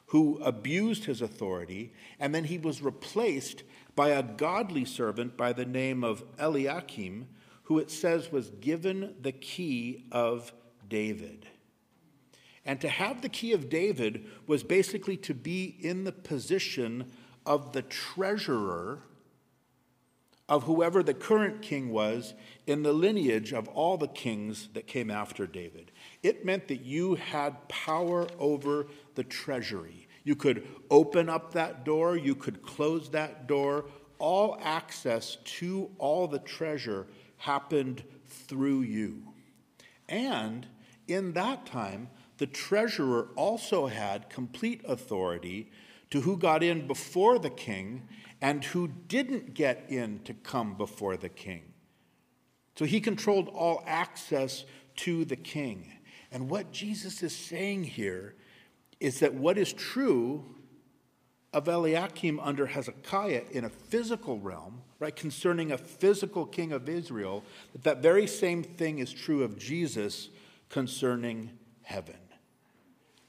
[0.10, 3.64] who abused his authority, and then he was replaced
[3.96, 7.28] by a godly servant by the name of Eliakim,
[7.64, 10.52] who it says was given the key of
[10.88, 11.48] David.
[12.66, 17.12] And to have the key of David was basically to be in the position
[17.46, 19.04] of the treasurer
[20.48, 22.34] of whoever the current king was
[22.66, 25.92] in the lineage of all the kings that came after David.
[26.22, 30.08] It meant that you had power over the treasury.
[30.24, 33.86] You could open up that door, you could close that door.
[34.18, 39.24] All access to all the treasure happened through you.
[40.10, 40.68] And
[41.08, 45.72] in that time, the treasurer also had complete authority
[46.10, 48.08] to who got in before the king
[48.42, 51.74] and who didn't get in to come before the king.
[52.76, 54.66] So he controlled all access
[54.98, 55.94] to the king.
[56.32, 58.36] And what Jesus is saying here
[59.00, 60.46] is that what is true
[61.54, 67.44] of Eliakim under Hezekiah in a physical realm, right, concerning a physical king of Israel,
[67.72, 70.30] that that very same thing is true of Jesus
[70.70, 71.50] concerning
[71.82, 72.20] heaven.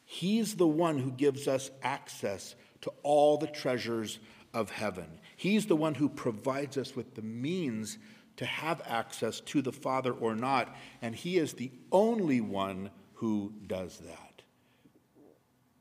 [0.05, 4.19] He's the one who gives us access to all the treasures
[4.53, 5.07] of heaven.
[5.37, 7.97] He's the one who provides us with the means
[8.41, 13.53] to have access to the Father or not, and He is the only one who
[13.67, 14.41] does that.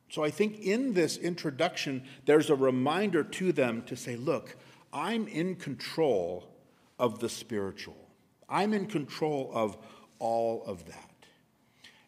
[0.09, 4.57] So I think in this introduction, there's a reminder to them to say, look,
[4.91, 6.53] I'm in control
[6.99, 8.09] of the spiritual,
[8.49, 9.77] I'm in control of
[10.19, 11.27] all of that.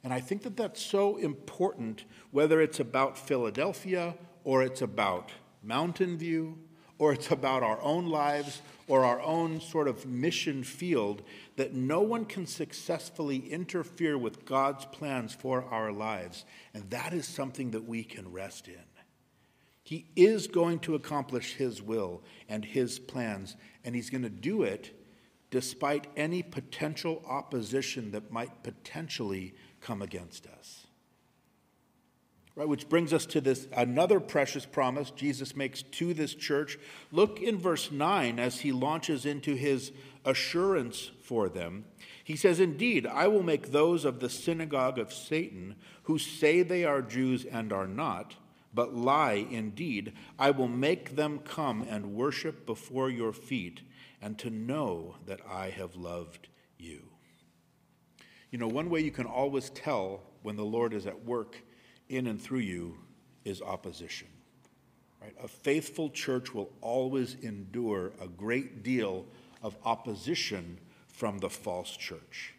[0.04, 5.32] And I think that that's so important, whether it's about Philadelphia or it's about
[5.64, 6.58] Mountain View,
[7.02, 11.24] or it's about our own lives or our own sort of mission field,
[11.56, 16.46] that no one can successfully interfere with God's plans for our lives.
[16.76, 18.84] And that is something that we can rest in.
[19.82, 24.62] He is going to accomplish His will and His plans, and He's going to do
[24.62, 24.96] it
[25.50, 30.86] despite any potential opposition that might potentially come against us.
[32.62, 36.78] Right, which brings us to this another precious promise Jesus makes to this church.
[37.12, 39.92] Look in verse 9 as he launches into his
[40.26, 41.86] assurance for them.
[42.24, 46.86] He says, Indeed, I will make those of the synagogue of Satan who say they
[46.86, 48.36] are Jews and are not,
[48.72, 50.14] but lie indeed.
[50.38, 53.82] I will make them come and worship before your feet,
[54.22, 56.48] and to know that I have loved
[56.78, 57.08] you.
[58.52, 61.58] You know, one way you can always tell when the Lord is at work
[62.12, 62.98] in and through you
[63.46, 64.28] is opposition.
[65.22, 65.36] Right?
[65.44, 69.26] A faithful church will always endure a great deal
[69.64, 72.54] of opposition from the false church.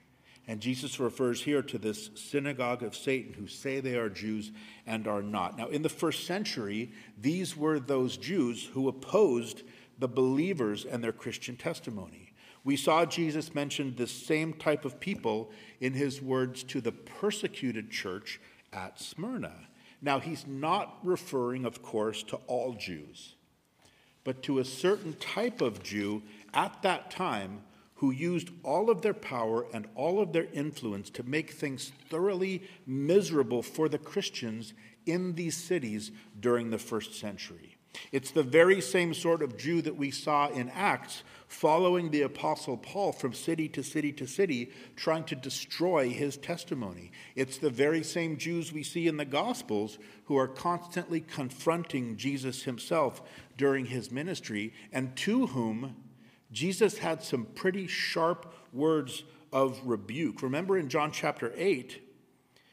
[0.49, 4.51] And Jesus refers here to this synagogue of Satan who say they are Jews
[4.87, 5.57] and are not.
[5.57, 9.63] Now, in the first century, these were those Jews who opposed
[9.99, 12.33] the believers and their Christian testimony.
[12.65, 17.91] We saw Jesus mention the same type of people in his words to the persecuted
[17.91, 18.41] church
[18.73, 19.53] at Smyrna.
[20.01, 23.35] Now, he's not referring, of course, to all Jews,
[24.25, 27.63] but to a certain type of Jew at that time
[27.97, 32.63] who used all of their power and all of their influence to make things thoroughly
[32.85, 34.75] miserable for the Christians
[35.07, 37.72] in these cities during the first century.
[38.11, 42.79] It's the very same sort of Jew that we saw in Acts following the Apostle
[42.79, 47.13] Paul from city to city to city, trying to destroy his testimony.
[47.37, 52.63] It's the very same Jews we see in the Gospels who are constantly confronting Jesus
[52.63, 53.21] himself
[53.59, 55.97] during his ministry, and to whom
[56.51, 60.43] Jesus had some pretty sharp words of rebuke.
[60.43, 62.01] Remember in John chapter 8,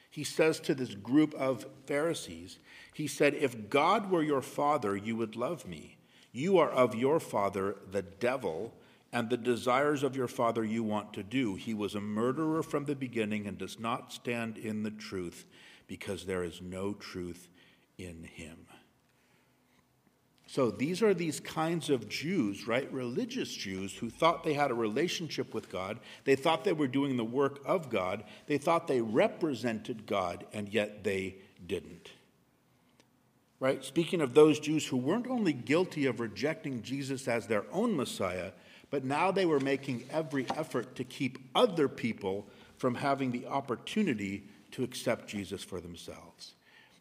[0.10, 2.60] he says to this group of Pharisees,
[2.94, 5.98] he said, If God were your father, you would love me.
[6.32, 8.74] You are of your father, the devil,
[9.12, 11.56] and the desires of your father you want to do.
[11.56, 15.46] He was a murderer from the beginning and does not stand in the truth
[15.88, 17.50] because there is no truth
[17.98, 18.68] in him.
[20.46, 22.92] So these are these kinds of Jews, right?
[22.92, 26.00] Religious Jews who thought they had a relationship with God.
[26.24, 28.24] They thought they were doing the work of God.
[28.48, 31.36] They thought they represented God, and yet they
[31.68, 32.10] didn't.
[33.60, 33.84] Right?
[33.84, 38.52] Speaking of those Jews who weren't only guilty of rejecting Jesus as their own Messiah,
[38.90, 44.44] but now they were making every effort to keep other people from having the opportunity
[44.72, 46.54] to accept Jesus for themselves.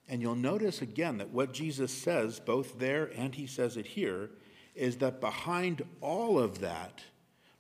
[0.09, 4.30] And you'll notice again that what Jesus says, both there and he says it here,
[4.74, 7.03] is that behind all of that,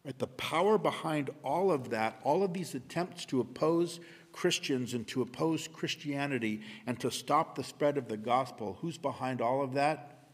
[0.04, 4.00] right, the power behind all of that, all of these attempts to oppose
[4.38, 9.40] Christians and to oppose Christianity and to stop the spread of the gospel, who's behind
[9.40, 10.28] all of that?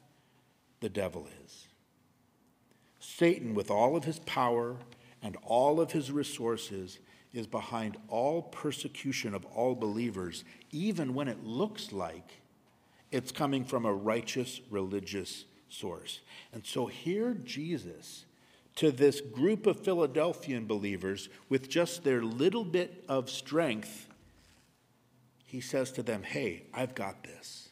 [0.80, 1.68] The devil is.
[3.00, 4.76] Satan, with all of his power
[5.22, 6.98] and all of his resources,
[7.32, 12.42] is behind all persecution of all believers, even when it looks like
[13.11, 16.20] it's coming from a righteous religious source.
[16.52, 18.26] And so here Jesus
[18.77, 24.09] to this group of Philadelphian believers with just their little bit of strength,
[25.45, 27.68] he says to them, Hey, I've got this.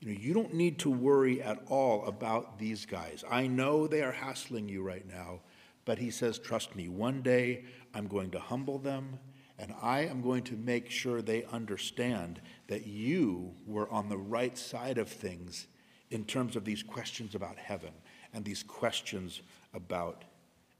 [0.00, 3.24] You know, you don't need to worry at all about these guys.
[3.30, 5.40] I know they are hassling you right now,
[5.84, 9.18] but he says, Trust me, one day I'm going to humble them
[9.58, 14.58] and I am going to make sure they understand that you were on the right
[14.58, 15.68] side of things
[16.10, 17.92] in terms of these questions about heaven
[18.34, 19.40] and these questions
[19.72, 20.24] about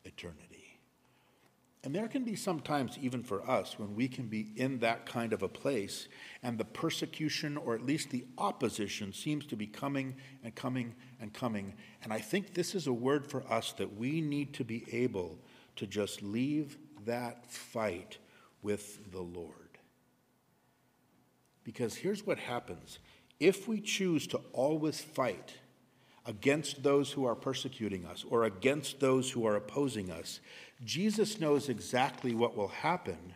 [0.04, 0.80] eternity.
[1.84, 5.34] And there can be sometimes, even for us, when we can be in that kind
[5.34, 6.08] of a place,
[6.42, 11.32] and the persecution, or at least the opposition, seems to be coming and coming and
[11.34, 11.74] coming.
[12.02, 15.38] And I think this is a word for us that we need to be able
[15.76, 18.16] to just leave that fight
[18.62, 19.52] with the Lord.
[21.64, 22.98] Because here's what happens
[23.38, 25.54] if we choose to always fight
[26.26, 30.40] against those who are persecuting us or against those who are opposing us,
[30.84, 33.34] Jesus knows exactly what will happen,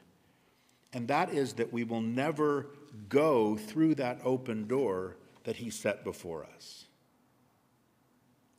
[0.92, 2.66] and that is that we will never
[3.08, 6.86] go through that open door that He set before us.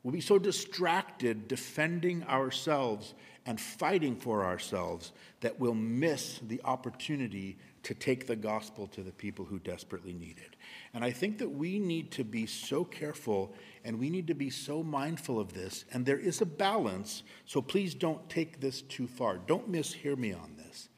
[0.02, 3.14] We'll be so distracted defending ourselves
[3.44, 9.12] and fighting for ourselves that we'll miss the opportunity to take the gospel to the
[9.12, 10.56] people who desperately need it.
[10.94, 13.54] And I think that we need to be so careful
[13.84, 15.84] and we need to be so mindful of this.
[15.92, 19.38] And there is a balance, so please don't take this too far.
[19.38, 20.88] Don't mishear me on this.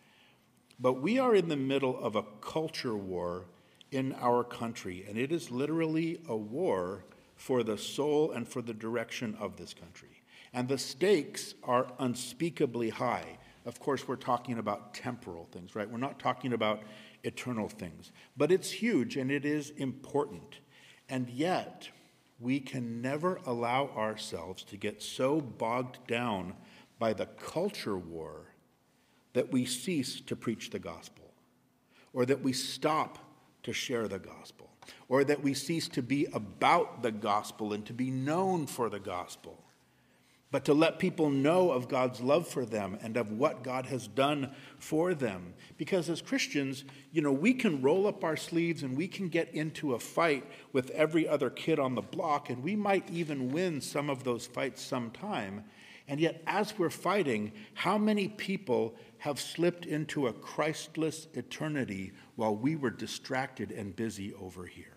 [0.78, 3.47] But we are in the middle of a culture war
[3.91, 7.05] in our country, and it is literally a war
[7.37, 10.22] for the soul and for the direction of this country.
[10.53, 13.39] And the stakes are unspeakably high.
[13.64, 15.89] Of course, we're talking about temporal things, right?
[15.89, 16.83] We're not talking about
[17.22, 18.12] eternal things.
[18.37, 20.59] But it's huge and it is important.
[21.09, 21.89] And yet,
[22.43, 26.55] we can never allow ourselves to get so bogged down
[26.99, 28.47] by the culture war
[29.32, 31.32] that we cease to preach the gospel,
[32.12, 33.18] or that we stop
[33.62, 34.68] to share the gospel,
[35.09, 39.01] or that we cease to be about the gospel and to be known for the
[39.01, 39.61] gospel
[40.53, 44.07] but to let people know of God's love for them and of what God has
[44.07, 45.55] done for them.
[45.78, 49.53] Because as Christians, you know, we can roll up our sleeves and we can get
[49.55, 50.44] into a fight
[50.74, 54.46] with every other kid on the block, and we might even win some of those
[54.46, 55.64] fights sometime.
[56.07, 62.55] And yet, as we're fighting, how many people have slipped into a Christless eternity while
[62.55, 64.91] we were distracted and busy over here?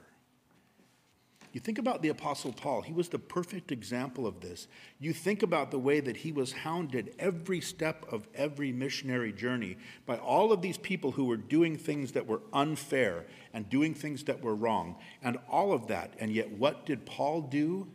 [1.56, 4.68] You think about the Apostle Paul, he was the perfect example of this.
[5.00, 9.78] You think about the way that he was hounded every step of every missionary journey
[10.06, 14.26] by all of these people who were doing things that were unfair and doing things
[14.26, 16.16] that were wrong, and all of that.
[16.20, 17.88] And yet, what did Paul do?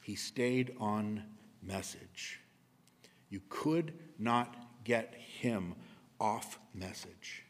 [0.00, 1.24] He stayed on
[1.60, 2.38] message.
[3.30, 4.54] You could not
[4.84, 5.74] get him
[6.20, 7.42] off message.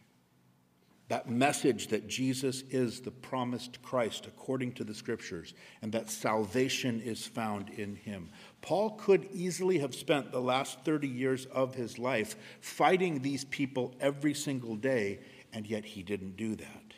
[1.11, 7.01] That message that Jesus is the promised Christ according to the scriptures and that salvation
[7.01, 8.29] is found in him.
[8.63, 13.93] Paul could easily have spent the last 30 years of his life fighting these people
[13.99, 15.19] every single day,
[15.53, 16.95] and yet he didn't do that.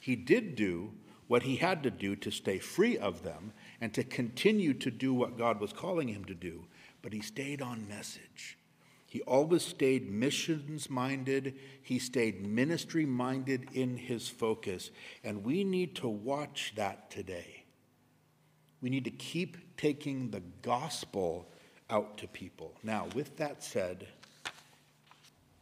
[0.00, 0.90] He did do
[1.28, 5.14] what he had to do to stay free of them and to continue to do
[5.14, 6.64] what God was calling him to do,
[7.02, 8.58] but he stayed on message.
[9.14, 11.54] He always stayed missions minded.
[11.80, 14.90] He stayed ministry minded in his focus.
[15.22, 17.62] And we need to watch that today.
[18.80, 21.48] We need to keep taking the gospel
[21.88, 22.74] out to people.
[22.82, 24.08] Now, with that said,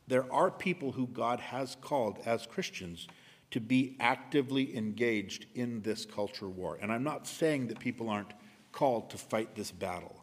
[0.09, 3.07] there are people who God has called as Christians
[3.50, 6.78] to be actively engaged in this culture war.
[6.80, 8.32] And I'm not saying that people aren't
[8.72, 10.21] called to fight this battle.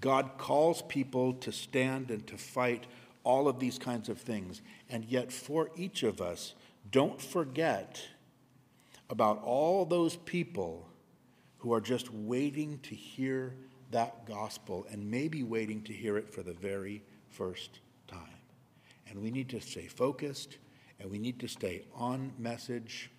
[0.00, 2.86] God calls people to stand and to fight
[3.24, 4.62] all of these kinds of things.
[4.88, 6.54] And yet, for each of us,
[6.90, 8.00] don't forget
[9.10, 10.88] about all those people
[11.58, 13.54] who are just waiting to hear
[13.90, 18.20] that gospel and maybe waiting to hear it for the very first time.
[19.08, 20.58] And we need to stay focused
[21.00, 23.10] and we need to stay on message.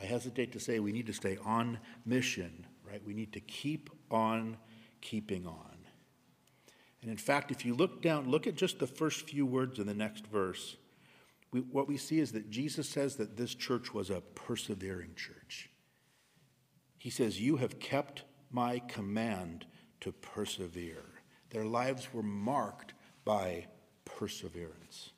[0.00, 3.02] I hesitate to say we need to stay on mission, right?
[3.06, 4.56] We need to keep on
[5.00, 5.75] keeping on.
[7.06, 9.86] And in fact, if you look down, look at just the first few words in
[9.86, 10.74] the next verse.
[11.52, 15.70] We, what we see is that Jesus says that this church was a persevering church.
[16.98, 19.66] He says, You have kept my command
[20.00, 21.04] to persevere.
[21.50, 22.92] Their lives were marked
[23.24, 23.68] by
[24.04, 25.12] perseverance.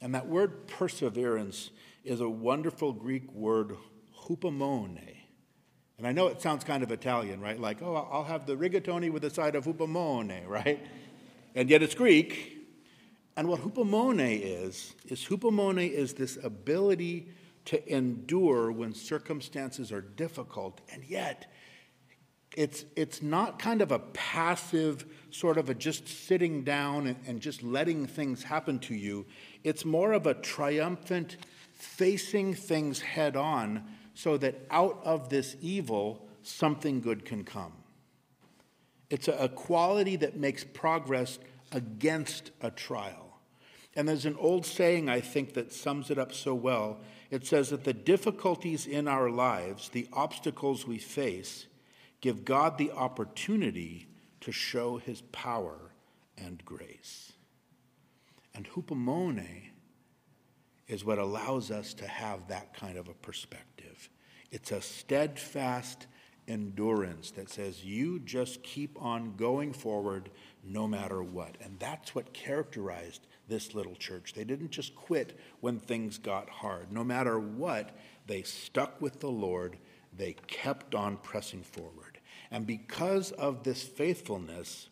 [0.00, 1.70] And that word perseverance
[2.02, 3.76] is a wonderful Greek word,
[4.26, 5.18] hupomone.
[5.98, 7.60] And I know it sounds kind of Italian, right?
[7.60, 10.84] Like, oh, I'll have the rigatoni with a side of hupomone, right?
[11.54, 12.58] And yet it's Greek.
[13.36, 17.28] And what hupomone is, is hupomone is this ability
[17.66, 21.50] to endure when circumstances are difficult, and yet
[22.56, 27.40] it's, it's not kind of a passive sort of a just sitting down and, and
[27.40, 29.24] just letting things happen to you.
[29.64, 31.38] It's more of a triumphant
[31.72, 33.84] facing things head on
[34.14, 37.72] so that out of this evil, something good can come.
[39.12, 41.38] It's a, quality that makes progress
[41.70, 43.42] against a trial.
[43.94, 47.02] And there's an old saying, I think, that sums it up so well.
[47.30, 51.66] It says that the difficulties in our lives, the obstacles we face,
[52.22, 54.08] give God the opportunity
[54.40, 55.92] to show his power
[56.38, 57.32] and grace.
[58.54, 59.46] And hupomone
[60.88, 64.08] is what allows us to have that kind of a perspective.
[64.50, 66.06] It's a steadfast
[66.48, 70.30] endurance that says you just keep on going forward
[70.64, 71.56] no matter what.
[71.60, 74.34] And that's what characterized this little church.
[74.34, 76.92] They didn't just quit when things got hard.
[76.92, 77.90] No matter what,
[78.26, 79.78] they stuck with the Lord,
[80.16, 82.18] they kept on pressing forward.
[82.50, 84.88] And because of this faithfulness,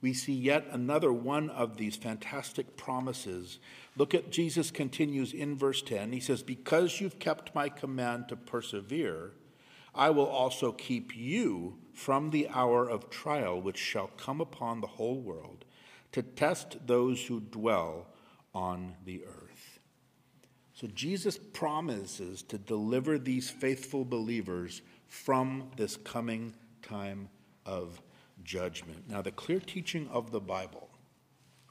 [0.00, 3.58] we see yet another one of these fantastic promises.
[3.96, 6.12] Look at Jesus continues in verse 10.
[6.12, 9.32] He says, Because you've kept my command to persevere,
[9.96, 14.86] I will also keep you from the hour of trial which shall come upon the
[14.86, 15.64] whole world
[16.12, 18.06] to test those who dwell
[18.54, 19.80] on the earth.
[20.74, 27.30] So Jesus promises to deliver these faithful believers from this coming time
[27.64, 28.02] of
[28.44, 29.08] judgment.
[29.08, 30.90] Now, the clear teaching of the Bible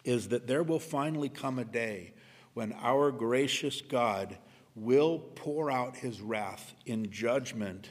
[0.04, 2.14] is that there will finally come a day
[2.56, 4.38] when our gracious God
[4.76, 7.90] will pour out his wrath in judgment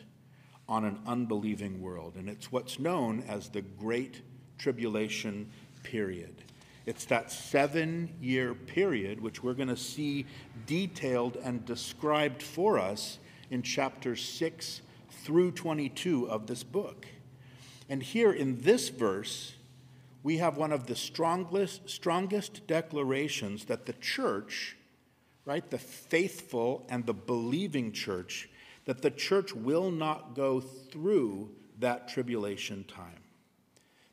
[0.69, 2.15] on an unbelieving world.
[2.17, 4.23] And it's what's known as the Great
[4.59, 5.51] Tribulation
[5.83, 6.43] period.
[6.87, 10.27] It's that seven year period, which we're going to see
[10.67, 13.19] detailed and described for us
[13.51, 17.07] in chapters 6 through 22 of this book.
[17.89, 19.55] And here in this verse,
[20.23, 24.77] we have one of the strongest, strongest declarations that the church,
[25.45, 28.49] right, the faithful and the believing church,
[28.85, 33.23] that the church will not go through that tribulation time.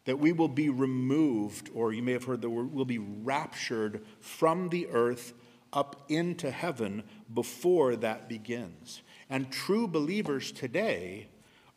[0.05, 4.03] That we will be removed, or you may have heard the word, will be raptured
[4.19, 5.33] from the earth
[5.73, 7.03] up into heaven
[7.33, 9.01] before that begins.
[9.29, 11.27] And true believers today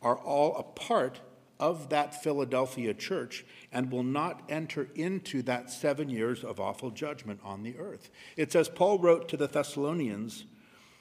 [0.01, 1.21] are all a part
[1.59, 7.39] of that Philadelphia church and will not enter into that seven years of awful judgment
[7.43, 8.09] on the earth.
[8.35, 10.45] It's as Paul wrote to the Thessalonians,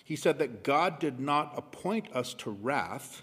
[0.05, 3.23] he said that God did not appoint us to wrath,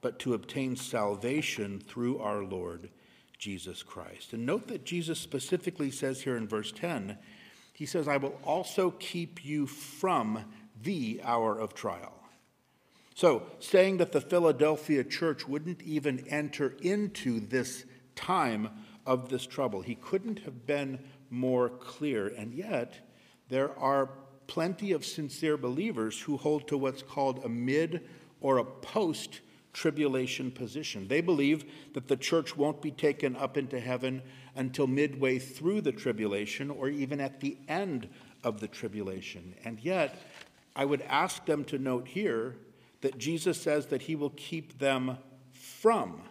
[0.00, 2.90] but to obtain salvation through our Lord
[3.38, 4.32] Jesus Christ.
[4.32, 7.18] And note that Jesus specifically says here in verse 10,
[7.74, 10.44] he says, I will also keep you from
[10.82, 12.14] the hour of trial.
[13.14, 17.84] So, saying that the Philadelphia church wouldn't even enter into this
[18.16, 18.70] time
[19.06, 20.98] of this trouble, he couldn't have been
[21.30, 22.28] more clear.
[22.28, 22.94] And yet,
[23.48, 24.08] there are
[24.46, 28.02] plenty of sincere believers who hold to what's called a mid
[28.40, 29.40] or a post
[29.72, 31.08] tribulation position.
[31.08, 31.64] They believe
[31.94, 34.22] that the church won't be taken up into heaven
[34.54, 38.08] until midway through the tribulation or even at the end
[38.44, 39.54] of the tribulation.
[39.64, 40.16] And yet,
[40.76, 42.56] I would ask them to note here
[43.00, 45.18] that Jesus says that he will keep them
[45.52, 46.22] from,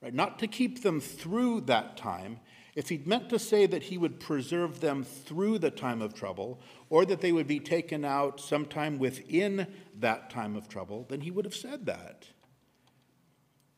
[0.00, 0.14] right?
[0.14, 2.38] Not to keep them through that time.
[2.74, 6.60] If he'd meant to say that he would preserve them through the time of trouble,
[6.88, 9.66] or that they would be taken out sometime within
[9.98, 12.26] that time of trouble, then he would have said that.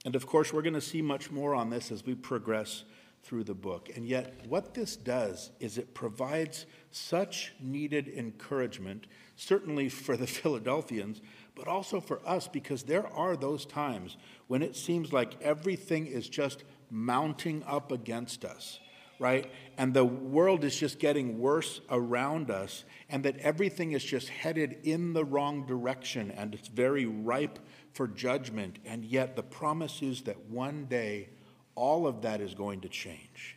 [0.05, 2.84] And of course, we're going to see much more on this as we progress
[3.24, 3.90] through the book.
[3.97, 11.20] And yet, what this does is it provides such needed encouragement, certainly for the Philadelphians,
[11.57, 16.28] but also for us because there are those times when it seems like everything is
[16.28, 18.78] just mounting up against us,
[19.18, 19.50] right?
[19.76, 24.78] And the world is just getting worse around us, and that everything is just headed
[24.82, 27.58] in the wrong direction and it's very ripe
[27.92, 28.78] for judgment.
[28.84, 31.28] And yet, the promise is that one day
[31.74, 33.56] all of that is going to change.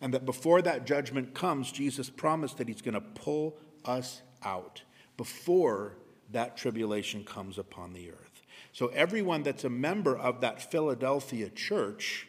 [0.00, 4.82] And that before that judgment comes, Jesus promised that he's going to pull us out
[5.16, 5.96] before
[6.30, 8.42] that tribulation comes upon the earth.
[8.72, 12.27] So, everyone that's a member of that Philadelphia church,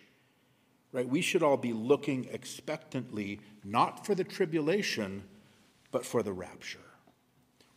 [0.92, 5.24] right, we should all be looking expectantly, not for the tribulation,
[5.92, 6.80] but for the rapture.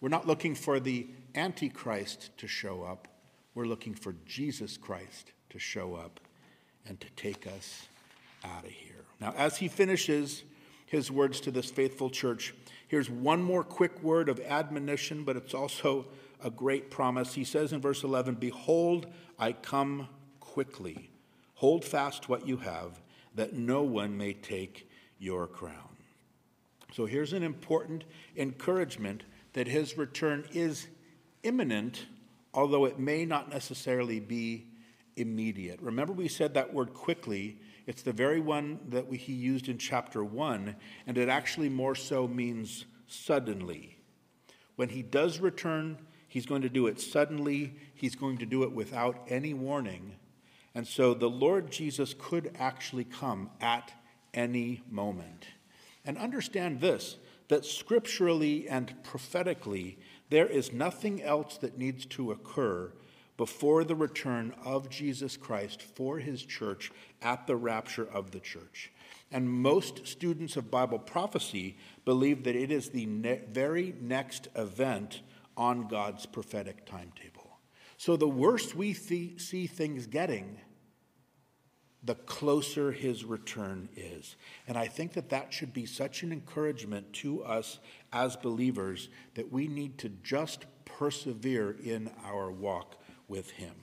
[0.01, 3.09] We're not looking for the Antichrist to show up.
[3.55, 6.21] We're looking for Jesus Christ to show up
[6.89, 7.87] and to take us
[8.45, 9.05] out of here.
[9.21, 10.43] Now, as he finishes
[10.87, 12.55] his words to this faithful church,
[12.89, 16.07] here's one more quick word of admonition, but it's also
[16.43, 17.35] a great promise.
[17.35, 19.07] He says in verse 11 Behold,
[19.39, 20.09] I come
[20.41, 21.11] quickly.
[21.55, 23.01] Hold fast what you have,
[23.35, 25.97] that no one may take your crown.
[26.93, 28.05] So here's an important
[28.37, 29.23] encouragement
[29.55, 30.89] that his return is
[31.43, 32.07] imminent,
[32.53, 34.67] although it may not necessarily be
[35.17, 35.81] immediate.
[35.81, 37.59] Remember, we said that word quickly.
[37.87, 40.77] It's the very one that we, he used in chapter 1,
[41.07, 43.99] and it actually more so means suddenly.
[44.77, 48.73] When he does return, he's going to do it suddenly, he's going to do it
[48.73, 50.17] without any warning.
[50.75, 53.93] And so the Lord Jesus could actually come at
[54.33, 55.47] any moment.
[56.05, 57.17] And understand this
[57.49, 59.99] that scripturally and prophetically,
[60.31, 62.91] there is nothing else that needs to occur
[63.37, 68.91] before the return of Jesus Christ for his church at the rapture of the church.
[69.31, 75.23] And most students of Bible prophecy believe that it is the ne- very next event
[75.57, 77.32] on God's prophetic timetable.
[78.03, 79.37] So the worse we see
[79.69, 80.59] things getting,
[82.03, 84.35] the closer his return is.
[84.67, 87.79] And I think that that should be such an encouragement to us
[88.13, 92.97] as believers that we need to just persevere in our walk
[93.29, 93.77] with him.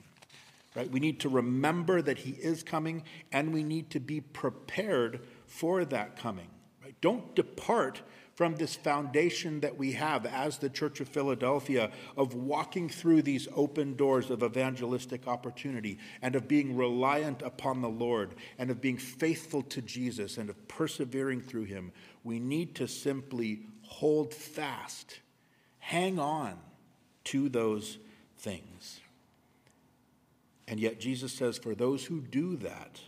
[0.76, 0.90] Right?
[0.90, 5.86] We need to remember that he is coming and we need to be prepared for
[5.86, 6.50] that coming.
[6.84, 6.94] Right?
[7.00, 8.02] Don't depart
[8.40, 13.46] from this foundation that we have as the Church of Philadelphia of walking through these
[13.54, 18.96] open doors of evangelistic opportunity and of being reliant upon the Lord and of being
[18.96, 21.92] faithful to Jesus and of persevering through Him,
[22.24, 25.20] we need to simply hold fast,
[25.78, 26.58] hang on
[27.24, 27.98] to those
[28.38, 29.00] things.
[30.66, 33.00] And yet, Jesus says, for those who do that,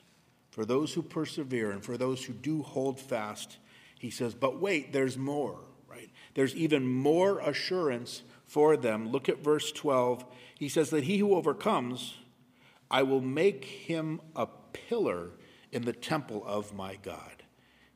[0.50, 3.56] for those who persevere, and for those who do hold fast,
[4.02, 6.10] he says, but wait, there's more, right?
[6.34, 9.12] There's even more assurance for them.
[9.12, 10.24] Look at verse 12.
[10.58, 12.16] He says that he who overcomes,
[12.90, 15.30] I will make him a pillar
[15.70, 17.44] in the temple of my God,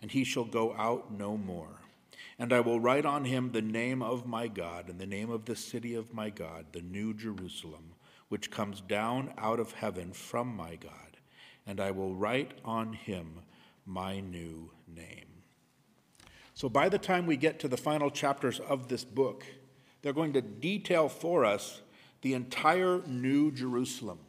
[0.01, 1.81] and he shall go out no more.
[2.39, 5.47] And I will write on him the name of my God and the name of
[5.47, 7.95] the city of my God, the new Jerusalem,
[8.29, 11.17] which comes down out of heaven from my God.
[11.67, 13.41] And I will write on him
[13.85, 15.36] my new name.
[16.57, 19.45] So by the time we get to the final chapters of this book,
[20.01, 21.83] they're going to detail for us
[22.23, 24.21] the entire New Jerusalem,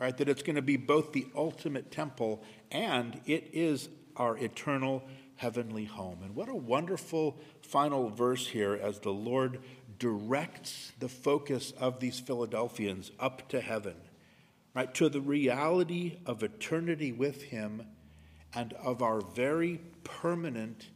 [0.00, 0.16] right?
[0.16, 5.04] That it's going to be both the ultimate temple and it is our eternal
[5.36, 6.20] heavenly home.
[6.22, 9.60] And what a wonderful final verse here as the Lord
[9.98, 13.96] directs the focus of these Philadelphians up to heaven,
[14.72, 14.92] right?
[14.94, 17.86] To the reality of eternity with Him
[18.54, 20.86] and of our very permanent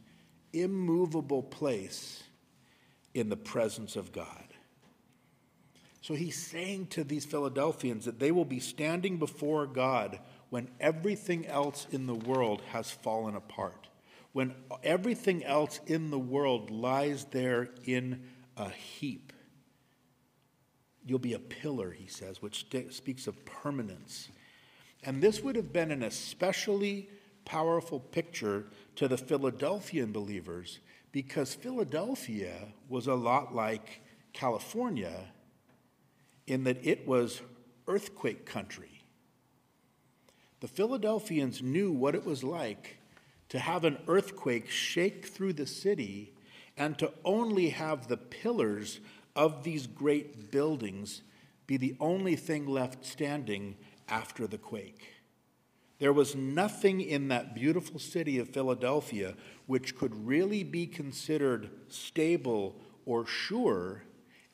[0.53, 2.23] immovable place
[3.13, 4.45] in the presence of God.
[6.01, 10.19] So he's saying to these Philadelphians that they will be standing before God
[10.49, 13.87] when everything else in the world has fallen apart,
[14.33, 18.23] when everything else in the world lies there in
[18.57, 19.33] a heap.
[21.05, 24.29] You'll be a pillar, he says, which speaks of permanence.
[25.03, 27.09] And this would have been an especially
[27.49, 28.63] powerful picture
[28.95, 30.77] to the Philadelphian believers
[31.11, 32.53] because Philadelphia
[32.87, 34.01] was a lot like
[34.33, 35.25] California
[36.45, 37.41] in that it was
[37.87, 39.03] earthquake country.
[40.59, 42.99] The Philadelphians knew what it was like
[43.49, 46.35] to have an earthquake shake through the city
[46.77, 48.99] and to only have the pillars
[49.35, 51.23] of these great buildings
[51.65, 53.75] be the only thing left standing
[54.07, 55.18] after the quake.
[55.99, 59.35] There was nothing in that beautiful city of Philadelphia
[59.67, 62.75] which could really be considered stable
[63.05, 64.03] or sure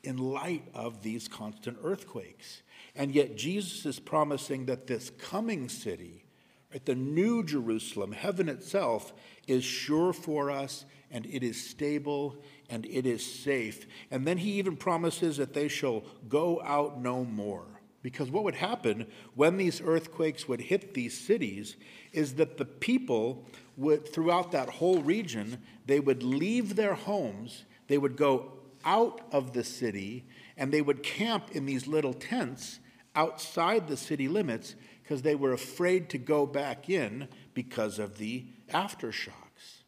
[0.02, 2.62] in light of these constant earthquakes.
[2.94, 6.24] And yet, Jesus is promising that this coming city,
[6.72, 9.12] right, the new Jerusalem, heaven itself,
[9.46, 12.36] is sure for us and it is stable
[12.68, 13.86] and it is safe.
[14.10, 17.66] And then he even promises that they shall go out no more.
[18.06, 21.74] Because what would happen when these earthquakes would hit these cities
[22.12, 23.44] is that the people
[23.76, 28.52] would, throughout that whole region, they would leave their homes, they would go
[28.84, 30.24] out of the city,
[30.56, 32.78] and they would camp in these little tents
[33.16, 38.46] outside the city limits because they were afraid to go back in because of the
[38.70, 39.82] aftershocks.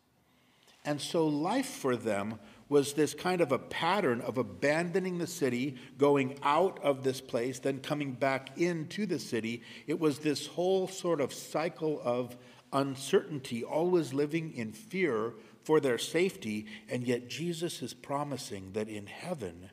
[0.85, 5.77] And so life for them was this kind of a pattern of abandoning the city,
[5.97, 9.63] going out of this place, then coming back into the city.
[9.87, 12.37] It was this whole sort of cycle of
[12.73, 16.67] uncertainty, always living in fear for their safety.
[16.91, 19.71] And yet, Jesus is promising that in heaven,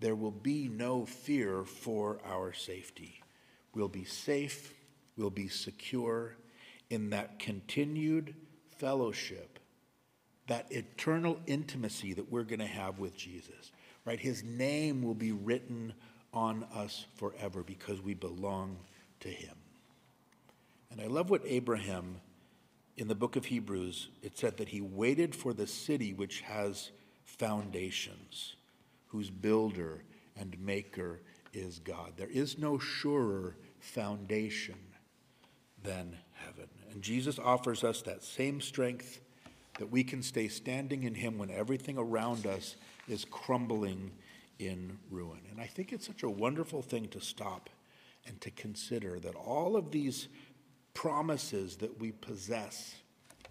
[0.00, 3.22] there will be no fear for our safety.
[3.74, 4.74] We'll be safe,
[5.16, 6.36] we'll be secure
[6.90, 8.34] in that continued
[8.76, 9.58] fellowship,
[10.48, 13.72] that eternal intimacy that we're going to have with Jesus.
[14.04, 14.18] Right?
[14.18, 15.92] His name will be written
[16.32, 18.76] on us forever because we belong
[19.20, 19.54] to him.
[20.90, 22.20] And I love what Abraham
[22.98, 26.90] in the book of Hebrews, it said that he waited for the city which has
[27.24, 28.56] foundations,
[29.06, 30.02] whose builder
[30.36, 31.20] and maker
[31.52, 32.14] is God.
[32.16, 34.78] There is no surer foundation
[35.82, 36.68] than heaven.
[36.90, 39.20] And Jesus offers us that same strength
[39.78, 42.76] that we can stay standing in him when everything around us
[43.08, 44.10] is crumbling
[44.58, 45.40] in ruin.
[45.50, 47.70] And I think it's such a wonderful thing to stop
[48.26, 50.28] and to consider that all of these
[50.94, 52.96] promises that we possess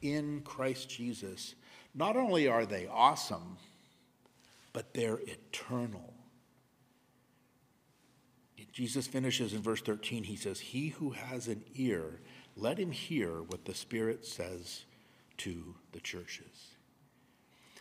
[0.01, 1.55] in Christ Jesus,
[1.95, 3.57] not only are they awesome,
[4.73, 6.13] but they're eternal.
[8.77, 10.23] Jesus finishes in verse 13.
[10.23, 12.19] He says, He who has an ear,
[12.55, 14.85] let him hear what the Spirit says
[15.37, 16.75] to the churches.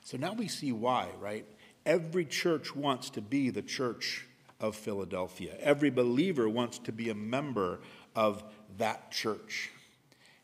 [0.04, 1.46] So now we see why, right?
[1.84, 4.26] Every church wants to be the church
[4.60, 5.54] of Philadelphia.
[5.60, 7.80] Every believer wants to be a member
[8.14, 8.42] of
[8.78, 9.70] that church.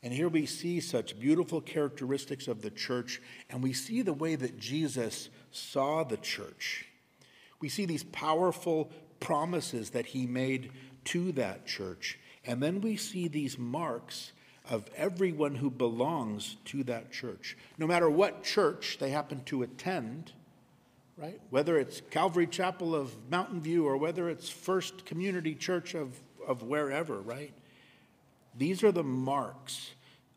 [0.02, 4.34] And here we see such beautiful characteristics of the church, and we see the way
[4.34, 6.86] that Jesus saw the church.
[7.60, 8.90] We see these powerful
[9.20, 10.72] promises that he made
[11.04, 12.18] to that church.
[12.44, 14.32] And then we see these marks
[14.70, 17.56] of everyone who belongs to that church.
[17.78, 20.32] No matter what church they happen to attend,
[21.16, 21.40] right?
[21.50, 26.62] Whether it's Calvary Chapel of Mountain View or whether it's First Community Church of, of
[26.62, 27.52] wherever, right?
[28.56, 29.92] These are the marks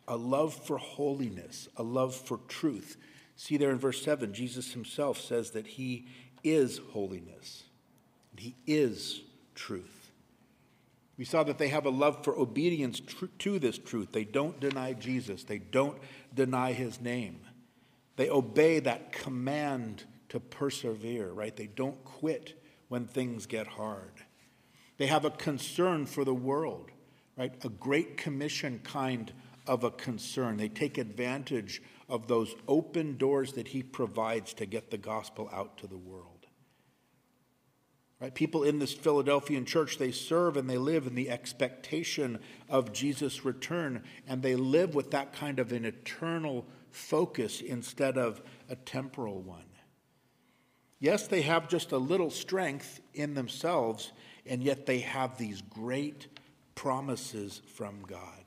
[0.08, 2.98] a love for holiness, a love for truth.
[3.36, 6.06] See there in verse 7, Jesus himself says that he
[6.44, 7.64] is holiness,
[8.38, 9.22] he is
[9.56, 10.05] truth.
[11.18, 13.02] We saw that they have a love for obedience
[13.40, 14.12] to this truth.
[14.12, 15.98] They don't deny Jesus, they don't
[16.34, 17.40] deny his name.
[18.18, 21.56] They obey that command to persevere, right?
[21.56, 24.14] They don't quit when things get hard.
[24.98, 26.92] They have a concern for the world
[27.38, 27.54] right?
[27.64, 29.32] A great commission kind
[29.68, 30.58] of a concern.
[30.58, 35.78] They take advantage of those open doors that he provides to get the gospel out
[35.80, 36.35] to the world.
[38.20, 38.34] Right?
[38.34, 42.40] People in this Philadelphian church, they serve and they live in the expectation
[42.70, 48.42] of Jesus' return, and they live with that kind of an eternal focus instead of
[48.70, 49.66] a temporal one.
[51.00, 54.14] Yes, they have just a little strength in themselves,
[54.46, 56.28] and yet they have these great
[56.74, 58.45] promises from God.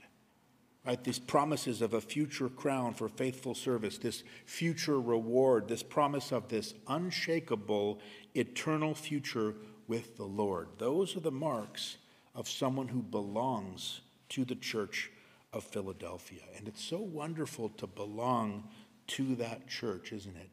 [0.88, 6.32] Right, these promises of a future crown for faithful service, this future reward, this promise
[6.32, 8.00] of this unshakable
[8.34, 9.54] eternal future
[9.86, 10.68] with the Lord.
[10.78, 11.98] Those are the marks
[12.34, 15.10] of someone who belongs to the church
[15.52, 16.40] of Philadelphia.
[16.56, 18.66] And it's so wonderful to belong
[19.08, 20.48] to that church, isn't it?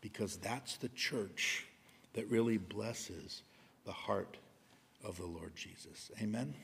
[0.00, 1.66] Because that's the church
[2.12, 3.42] that really blesses
[3.84, 4.36] the heart
[5.04, 6.12] of the Lord Jesus.
[6.22, 6.54] Amen.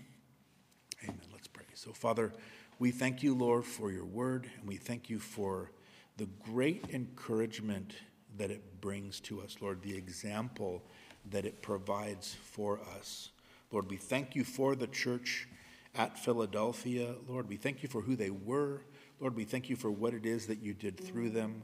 [1.02, 1.18] Amen.
[1.32, 1.64] Let's pray.
[1.74, 2.32] So, Father,
[2.78, 5.70] we thank you, Lord, for your word, and we thank you for
[6.18, 7.94] the great encouragement
[8.36, 10.82] that it brings to us, Lord, the example
[11.30, 13.30] that it provides for us.
[13.72, 15.48] Lord, we thank you for the church
[15.94, 17.14] at Philadelphia.
[17.26, 18.82] Lord, we thank you for who they were.
[19.20, 21.62] Lord, we thank you for what it is that you did through them.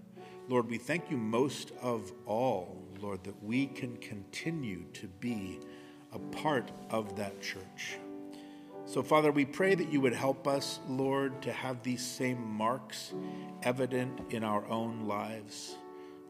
[0.48, 5.60] Lord, we thank you most of all, Lord, that we can continue to be
[6.12, 7.98] a part of that church.
[8.84, 13.14] So, Father, we pray that you would help us, Lord, to have these same marks
[13.62, 15.76] evident in our own lives.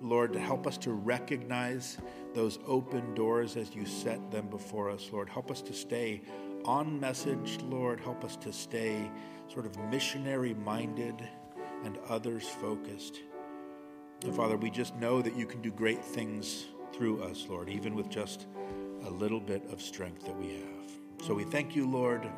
[0.00, 1.98] Lord, to help us to recognize
[2.34, 5.28] those open doors as you set them before us, Lord.
[5.28, 6.22] Help us to stay
[6.64, 8.00] on message, Lord.
[8.00, 9.10] Help us to stay
[9.48, 11.22] sort of missionary minded
[11.84, 13.20] and others focused.
[14.24, 17.94] And Father, we just know that you can do great things through us, Lord, even
[17.94, 18.46] with just
[19.04, 21.01] a little bit of strength that we have.
[21.22, 22.28] So we thank you, Lord.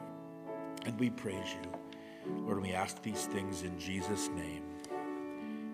[0.85, 2.35] And we praise you.
[2.45, 4.63] Lord, we ask these things in Jesus' name.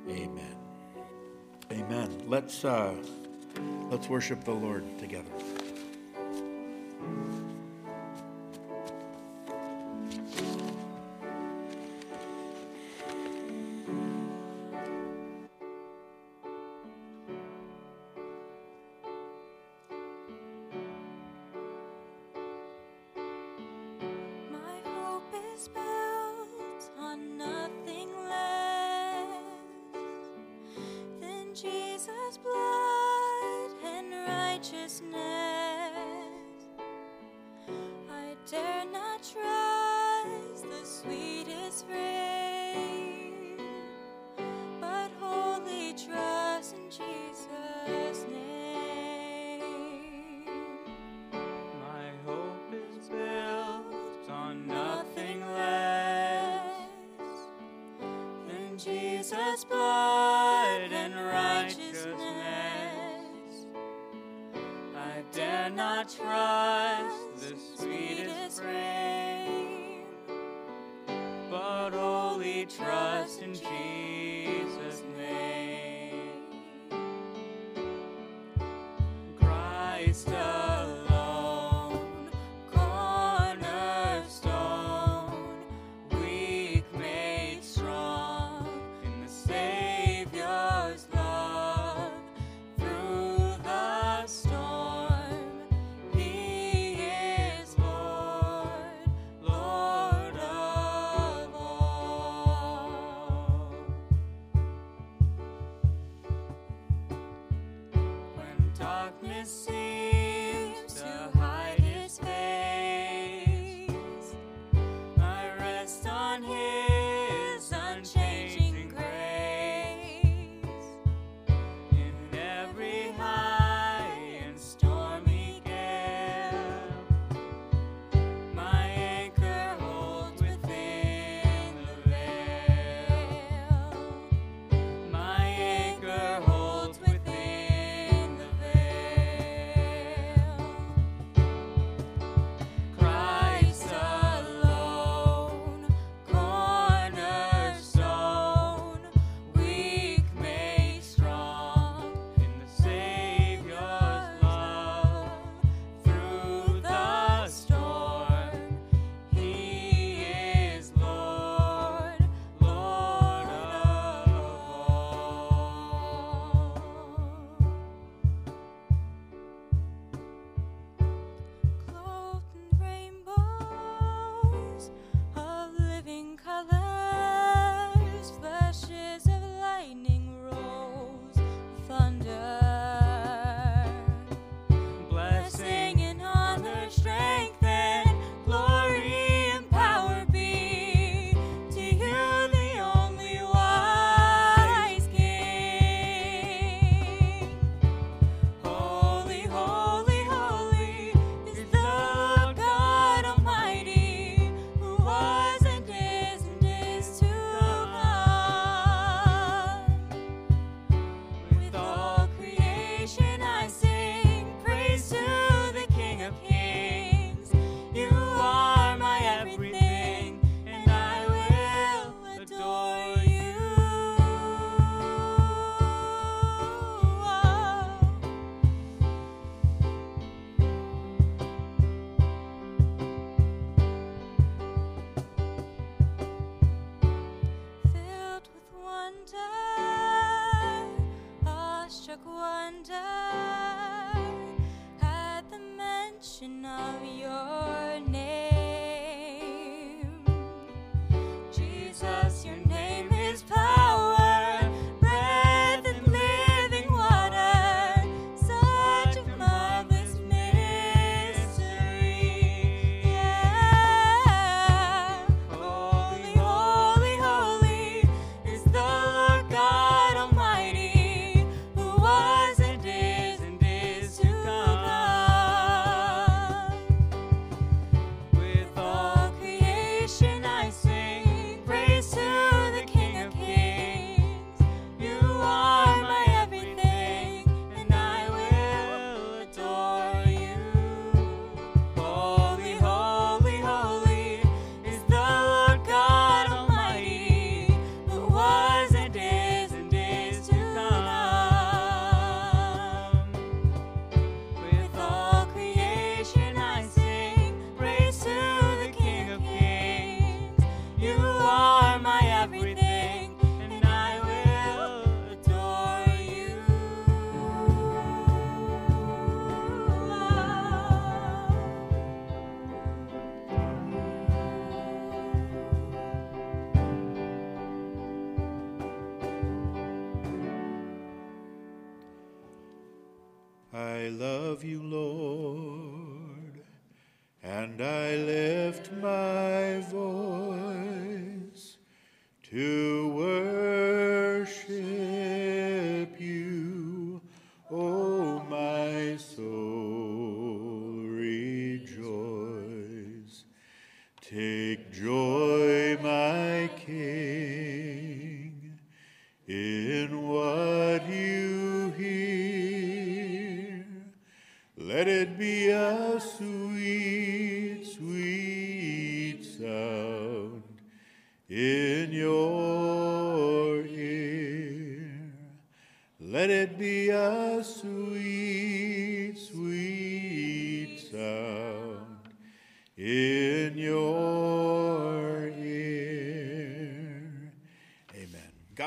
[0.09, 0.57] Amen.
[1.73, 2.23] Amen.
[2.29, 2.95] Let's, uh,
[3.91, 5.31] let's worship the Lord together.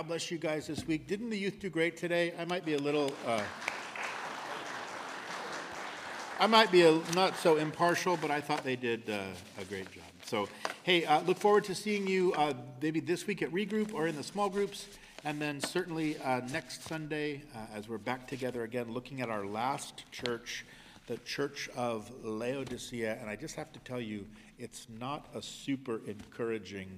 [0.04, 1.08] God bless you guys this week.
[1.08, 2.34] Didn't the youth do great today?
[2.38, 3.14] I might be a little.
[3.26, 3.42] Uh,
[6.42, 9.22] I might be a, not so impartial, but I thought they did uh,
[9.58, 10.04] a great job.
[10.26, 10.50] So,
[10.84, 12.52] hey, uh, look forward to seeing you uh,
[12.82, 14.88] maybe this week at Regroup or in the small groups,
[15.24, 19.46] and then certainly uh, next Sunday uh, as we're back together again, looking at our
[19.46, 20.66] last church,
[21.08, 23.20] the Church of Laodicea.
[23.22, 24.28] And I just have to tell you,
[24.60, 26.90] it's not a super encouraging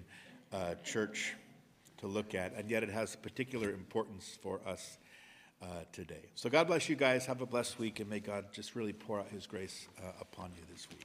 [0.83, 1.35] church
[2.05, 4.97] to look at, and yet it has particular importance for us
[5.61, 6.29] uh, today.
[6.35, 7.25] So God bless you guys.
[7.25, 10.51] Have a blessed week, and may God just really pour out His grace uh, upon
[10.55, 11.04] you this week.